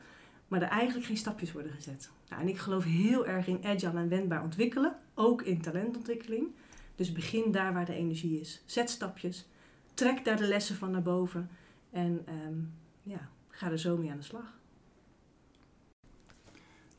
Maar 0.47 0.61
er 0.61 0.67
eigenlijk 0.67 1.07
geen 1.07 1.17
stapjes 1.17 1.51
worden 1.51 1.71
gezet. 1.71 2.09
Nou, 2.29 2.41
en 2.41 2.47
ik 2.47 2.57
geloof 2.57 2.83
heel 2.83 3.27
erg 3.27 3.47
in 3.47 3.63
agile 3.63 3.99
en 3.99 4.09
wendbaar 4.09 4.43
ontwikkelen. 4.43 4.95
Ook 5.13 5.41
in 5.41 5.61
talentontwikkeling. 5.61 6.47
Dus 6.95 7.11
begin 7.11 7.51
daar 7.51 7.73
waar 7.73 7.85
de 7.85 7.93
energie 7.93 8.39
is. 8.39 8.61
Zet 8.65 8.89
stapjes. 8.89 9.47
Trek 9.93 10.25
daar 10.25 10.37
de 10.37 10.47
lessen 10.47 10.75
van 10.75 10.91
naar 10.91 11.01
boven. 11.01 11.49
En 11.91 12.21
ehm, 12.25 12.57
ja, 13.03 13.29
ga 13.49 13.71
er 13.71 13.79
zo 13.79 13.97
mee 13.97 14.11
aan 14.11 14.17
de 14.17 14.23
slag. 14.23 14.59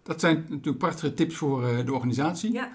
Dat 0.03 0.21
zijn 0.21 0.47
natuurlijk 0.49 0.79
prachtige 0.79 1.15
tips 1.15 1.37
voor 1.37 1.67
eh, 1.67 1.87
de 1.87 1.93
organisatie. 1.93 2.53
Ja, 2.53 2.73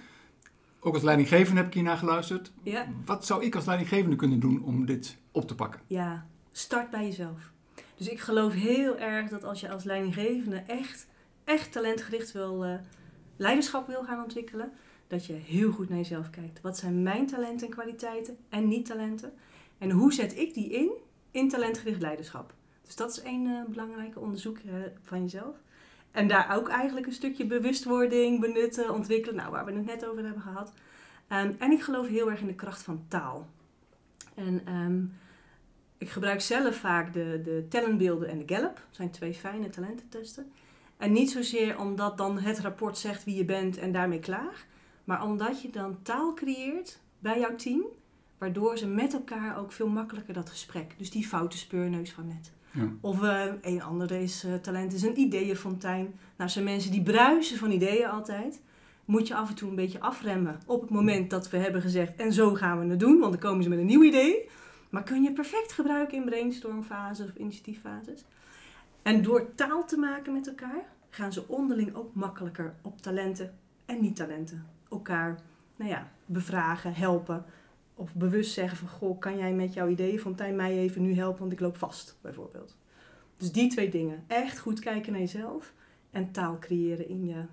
Ook 0.79 0.93
als 0.93 1.03
leidinggevende 1.03 1.57
heb 1.57 1.67
ik 1.67 1.73
hiernaar 1.73 1.97
geluisterd. 1.97 2.51
ja, 2.63 2.87
Wat 3.05 3.25
zou 3.25 3.43
ik 3.45 3.55
als 3.55 3.65
leidinggevende 3.65 4.15
kunnen 4.15 4.39
doen 4.39 4.63
om 4.63 4.85
dit 4.85 5.17
op 5.31 5.47
te 5.47 5.55
pakken? 5.55 5.81
ja. 5.87 6.25
Start 6.51 6.89
bij 6.89 7.05
jezelf. 7.05 7.51
Dus 7.95 8.09
ik 8.09 8.19
geloof 8.19 8.53
heel 8.53 8.97
erg 8.97 9.29
dat 9.29 9.43
als 9.43 9.59
je 9.59 9.69
als 9.71 9.83
leidinggevende 9.83 10.63
echt, 10.67 11.07
echt 11.43 11.71
talentgericht 11.71 12.31
wil, 12.31 12.65
eh, 12.65 12.73
leiderschap 13.35 13.87
wil 13.87 14.03
gaan 14.03 14.23
ontwikkelen, 14.23 14.71
dat 15.07 15.25
je 15.25 15.33
heel 15.33 15.71
goed 15.71 15.89
naar 15.89 15.97
jezelf 15.97 16.29
kijkt. 16.29 16.61
Wat 16.61 16.77
zijn 16.77 17.03
mijn 17.03 17.27
talenten 17.27 17.67
en 17.67 17.73
kwaliteiten 17.73 18.37
en 18.49 18.67
niet-talenten? 18.67 19.33
En 19.77 19.91
hoe 19.91 20.13
zet 20.13 20.37
ik 20.37 20.53
die 20.53 20.69
in 20.69 20.91
in 21.31 21.49
talentgericht 21.49 22.01
leiderschap? 22.01 22.53
Dus 22.85 22.95
dat 22.95 23.09
is 23.11 23.21
één 23.21 23.47
eh, 23.47 23.69
belangrijke 23.69 24.19
onderzoek 24.19 24.57
eh, 24.57 24.73
van 25.03 25.21
jezelf. 25.21 25.55
En 26.11 26.27
daar 26.27 26.55
ook 26.55 26.69
eigenlijk 26.69 27.05
een 27.05 27.13
stukje 27.13 27.45
bewustwording 27.45 28.39
benutten, 28.39 28.93
ontwikkelen, 28.93 29.35
nou, 29.35 29.51
waar 29.51 29.65
we 29.65 29.73
het 29.73 29.85
net 29.85 30.05
over 30.05 30.23
hebben 30.23 30.41
gehad. 30.41 30.73
Ehm, 31.27 31.53
en 31.57 31.71
ik 31.71 31.83
geloof 31.83 32.07
heel 32.07 32.29
erg 32.29 32.39
in 32.39 32.47
de 32.47 32.55
kracht 32.55 32.83
van 32.83 33.05
taal. 33.07 33.47
En 34.35 34.61
ehm, 34.65 35.03
ik 35.97 36.09
gebruik 36.09 36.41
zelf 36.41 36.75
vaak 36.75 37.13
de, 37.13 37.41
de 37.43 37.65
talentbeelden 37.69 38.29
en 38.29 38.37
de 38.37 38.53
Gallup. 38.53 38.75
Dat 38.75 38.95
zijn 38.95 39.11
twee 39.11 39.33
fijne 39.33 39.69
talententesten. 39.69 40.51
En 40.97 41.11
niet 41.11 41.31
zozeer 41.31 41.79
omdat 41.79 42.17
dan 42.17 42.39
het 42.39 42.59
rapport 42.59 42.97
zegt 42.97 43.23
wie 43.23 43.35
je 43.35 43.45
bent 43.45 43.77
en 43.77 43.91
daarmee 43.91 44.19
klaar. 44.19 44.65
Maar 45.03 45.23
omdat 45.23 45.61
je 45.61 45.69
dan 45.69 46.01
taal 46.01 46.33
creëert 46.33 46.99
bij 47.19 47.39
jouw 47.39 47.55
team. 47.55 47.85
Waardoor 48.37 48.77
ze 48.77 48.87
met 48.87 49.13
elkaar 49.13 49.57
ook 49.57 49.71
veel 49.71 49.87
makkelijker 49.87 50.33
dat 50.33 50.49
gesprek. 50.49 50.93
Dus 50.97 51.11
die 51.11 51.27
foute 51.27 51.57
speurneus 51.57 52.11
van 52.11 52.27
net. 52.27 52.51
Ja. 52.77 52.91
Of 53.01 53.23
eh, 53.23 53.43
een 53.61 53.81
andere 53.81 54.21
is, 54.23 54.43
eh, 54.43 54.53
talent 54.53 54.93
is 54.93 55.01
een 55.01 55.19
ideeënfontein. 55.19 56.13
Nou, 56.37 56.49
zijn 56.49 56.65
mensen 56.65 56.91
die 56.91 57.03
bruisen 57.03 57.57
van 57.57 57.71
ideeën 57.71 58.09
altijd. 58.09 58.61
moet 59.05 59.27
je 59.27 59.35
af 59.35 59.49
en 59.49 59.55
toe 59.55 59.69
een 59.69 59.75
beetje 59.75 59.99
afremmen 59.99 60.59
op 60.65 60.81
het 60.81 60.89
moment 60.89 61.29
dat 61.29 61.49
we 61.49 61.57
hebben 61.57 61.81
gezegd 61.81 62.15
en 62.15 62.33
zo 62.33 62.53
gaan 62.53 62.79
we 62.79 62.85
het 62.85 62.99
doen, 62.99 63.19
want 63.19 63.31
dan 63.31 63.41
komen 63.41 63.63
ze 63.63 63.69
met 63.69 63.79
een 63.79 63.85
nieuw 63.85 64.03
idee. 64.03 64.49
Maar 64.89 65.03
kun 65.03 65.23
je 65.23 65.33
perfect 65.33 65.71
gebruiken 65.71 66.17
in 66.17 66.25
brainstormfases 66.25 67.27
of 67.27 67.35
initiatieffases. 67.35 68.25
En 69.01 69.21
door 69.21 69.55
taal 69.55 69.85
te 69.85 69.97
maken 69.97 70.33
met 70.33 70.47
elkaar 70.47 70.83
gaan 71.09 71.33
ze 71.33 71.47
onderling 71.47 71.95
ook 71.95 72.13
makkelijker 72.13 72.73
op 72.81 73.01
talenten 73.01 73.53
en 73.85 74.01
niet-talenten 74.01 74.65
elkaar 74.89 75.39
nou 75.75 75.89
ja, 75.89 76.11
bevragen, 76.25 76.93
helpen. 76.93 77.45
Of 77.99 78.13
bewust 78.13 78.53
zeggen 78.53 78.77
van, 78.77 78.87
goh, 78.87 79.19
kan 79.19 79.37
jij 79.37 79.53
met 79.53 79.73
jouw 79.73 79.87
ideeën 79.87 80.19
Fontijn 80.19 80.55
mij 80.55 80.77
even 80.77 81.01
nu 81.01 81.15
helpen, 81.15 81.39
want 81.39 81.51
ik 81.51 81.59
loop 81.59 81.77
vast, 81.77 82.17
bijvoorbeeld. 82.21 82.77
Dus 83.37 83.51
die 83.51 83.69
twee 83.69 83.89
dingen. 83.89 84.23
Echt 84.27 84.59
goed 84.59 84.79
kijken 84.79 85.11
naar 85.11 85.21
jezelf 85.21 85.73
en 86.11 86.31
taal 86.31 86.57
creëren 86.59 87.09
in 87.09 87.25
je... 87.25 87.43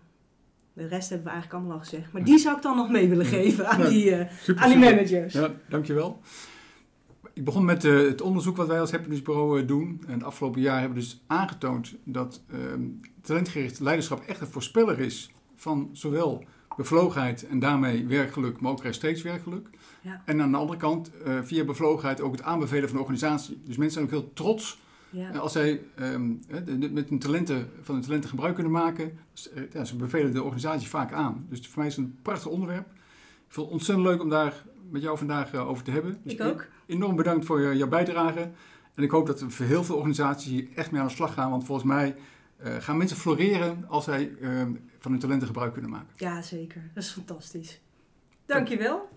De 0.72 0.86
rest 0.86 1.08
hebben 1.08 1.26
we 1.26 1.32
eigenlijk 1.32 1.60
allemaal 1.60 1.78
al 1.78 1.84
gezegd. 1.84 2.12
Maar 2.12 2.24
die 2.24 2.38
zou 2.38 2.56
ik 2.56 2.62
dan 2.62 2.76
nog 2.76 2.90
mee 2.90 3.08
willen 3.08 3.26
geven 3.26 3.68
aan, 3.68 3.78
Ja, 3.80 3.88
die, 3.88 4.14
eh, 4.14 4.32
Super, 4.40 4.62
aan 4.62 4.70
die 4.70 4.78
super. 4.78 4.94
managers. 4.94 5.32
Ja, 5.32 5.50
dankjewel. 5.68 6.20
Ik 7.32 7.44
begon 7.44 7.64
met 7.64 7.84
eh, 7.84 7.96
het 7.96 8.20
onderzoek 8.20 8.56
wat 8.56 8.66
wij 8.66 8.80
als 8.80 8.90
Happiness 8.90 9.22
Bureau 9.22 9.60
eh, 9.60 9.66
doen. 9.66 10.02
En 10.06 10.12
het 10.12 10.22
afgelopen 10.22 10.60
jaar 10.60 10.78
hebben 10.80 10.98
we 10.98 11.04
dus 11.04 11.22
aangetoond 11.26 11.94
dat 12.04 12.42
ehm, 12.50 12.82
talentgericht 13.20 13.80
leiderschap 13.80 14.20
echt 14.20 14.40
een 14.40 14.46
voorspeller 14.46 14.98
is 14.98 15.30
van 15.54 15.88
zowel 15.92 16.44
bevlogenheid 16.76 17.46
en 17.46 17.58
daarmee 17.58 18.06
werkgeluk, 18.06 18.60
maar 18.60 18.72
ook 18.72 18.82
rechtstreeks 18.82 19.22
werkgeluk. 19.22 19.68
Ja. 20.04 20.22
En 20.24 20.40
aan 20.42 20.50
de 20.50 20.56
andere 20.58 20.78
kant 20.78 21.10
eh, 21.22 21.38
via 21.42 21.64
bevlogenheid 21.64 22.20
ook 22.20 22.32
het 22.32 22.42
aanbevelen 22.42 22.84
van 22.88 22.94
de 22.96 23.02
organisatie. 23.02 23.60
Dus 23.64 23.76
mensen 23.76 23.92
zijn 23.92 24.04
ook 24.04 24.10
heel 24.22 24.32
trots 24.34 24.78
Ja. 25.10 25.30
eh, 25.32 25.40
als 25.40 25.52
zij 25.52 25.80
ehm, 25.94 26.32
eh, 26.48 26.90
met 26.90 27.08
hun 27.08 27.18
talenten, 27.18 27.70
van 27.82 27.94
hun 27.94 28.04
talenten 28.04 28.30
gebruik 28.30 28.54
kunnen 28.54 28.72
maken. 28.72 29.18
Eh, 29.54 29.62
ja, 29.72 29.84
ze 29.84 29.96
bevelen 29.96 30.32
de 30.32 30.42
organisatie 30.42 30.88
vaak 30.88 31.12
aan. 31.12 31.46
Dus 31.48 31.66
voor 31.66 31.78
mij 31.78 31.86
is 31.86 31.96
het 31.96 32.04
een 32.04 32.18
prachtig 32.22 32.46
onderwerp. 32.50 32.86
Ik 33.46 33.52
vond 33.60 33.66
het 33.66 33.74
ontzettend 33.76 34.06
leuk 34.06 34.20
om 34.22 34.28
daar 34.28 34.64
met 34.90 35.02
jou 35.02 35.18
vandaag 35.18 35.54
over 35.54 35.84
te 35.84 35.90
hebben. 35.90 36.18
Dus 36.22 36.32
Ik 36.32 36.40
ook. 36.40 36.66
Enorm 36.86 37.16
bedankt 37.16 37.44
voor 37.46 37.60
je- 37.60 37.76
jouw 37.76 37.88
bijdrage. 37.88 38.50
En 38.94 39.02
ik 39.02 39.10
hoop 39.10 39.26
dat 39.26 39.40
er 39.40 39.50
voor 39.50 39.66
heel 39.66 39.84
veel 39.84 39.94
organisaties 39.96 40.50
hier 40.50 40.68
echt 40.74 40.90
mee 40.90 41.00
aan 41.00 41.06
de 41.06 41.12
slag 41.12 41.34
gaan. 41.34 41.50
Want 41.50 41.64
volgens 41.64 41.86
mij 41.88 42.16
gaan 42.78 42.96
mensen 42.96 43.16
floreren 43.16 43.84
als 43.88 44.04
zij 44.04 44.32
ehm, 44.40 44.72
van 44.98 45.10
hun 45.10 45.20
talenten 45.20 45.46
gebruik 45.46 45.72
kunnen 45.72 45.90
maken. 45.90 46.08
Ja, 46.16 46.42
zeker. 46.42 46.90
Dat 46.94 47.02
is 47.02 47.10
fantastisch. 47.10 47.80
Dankjewel. 48.46 49.08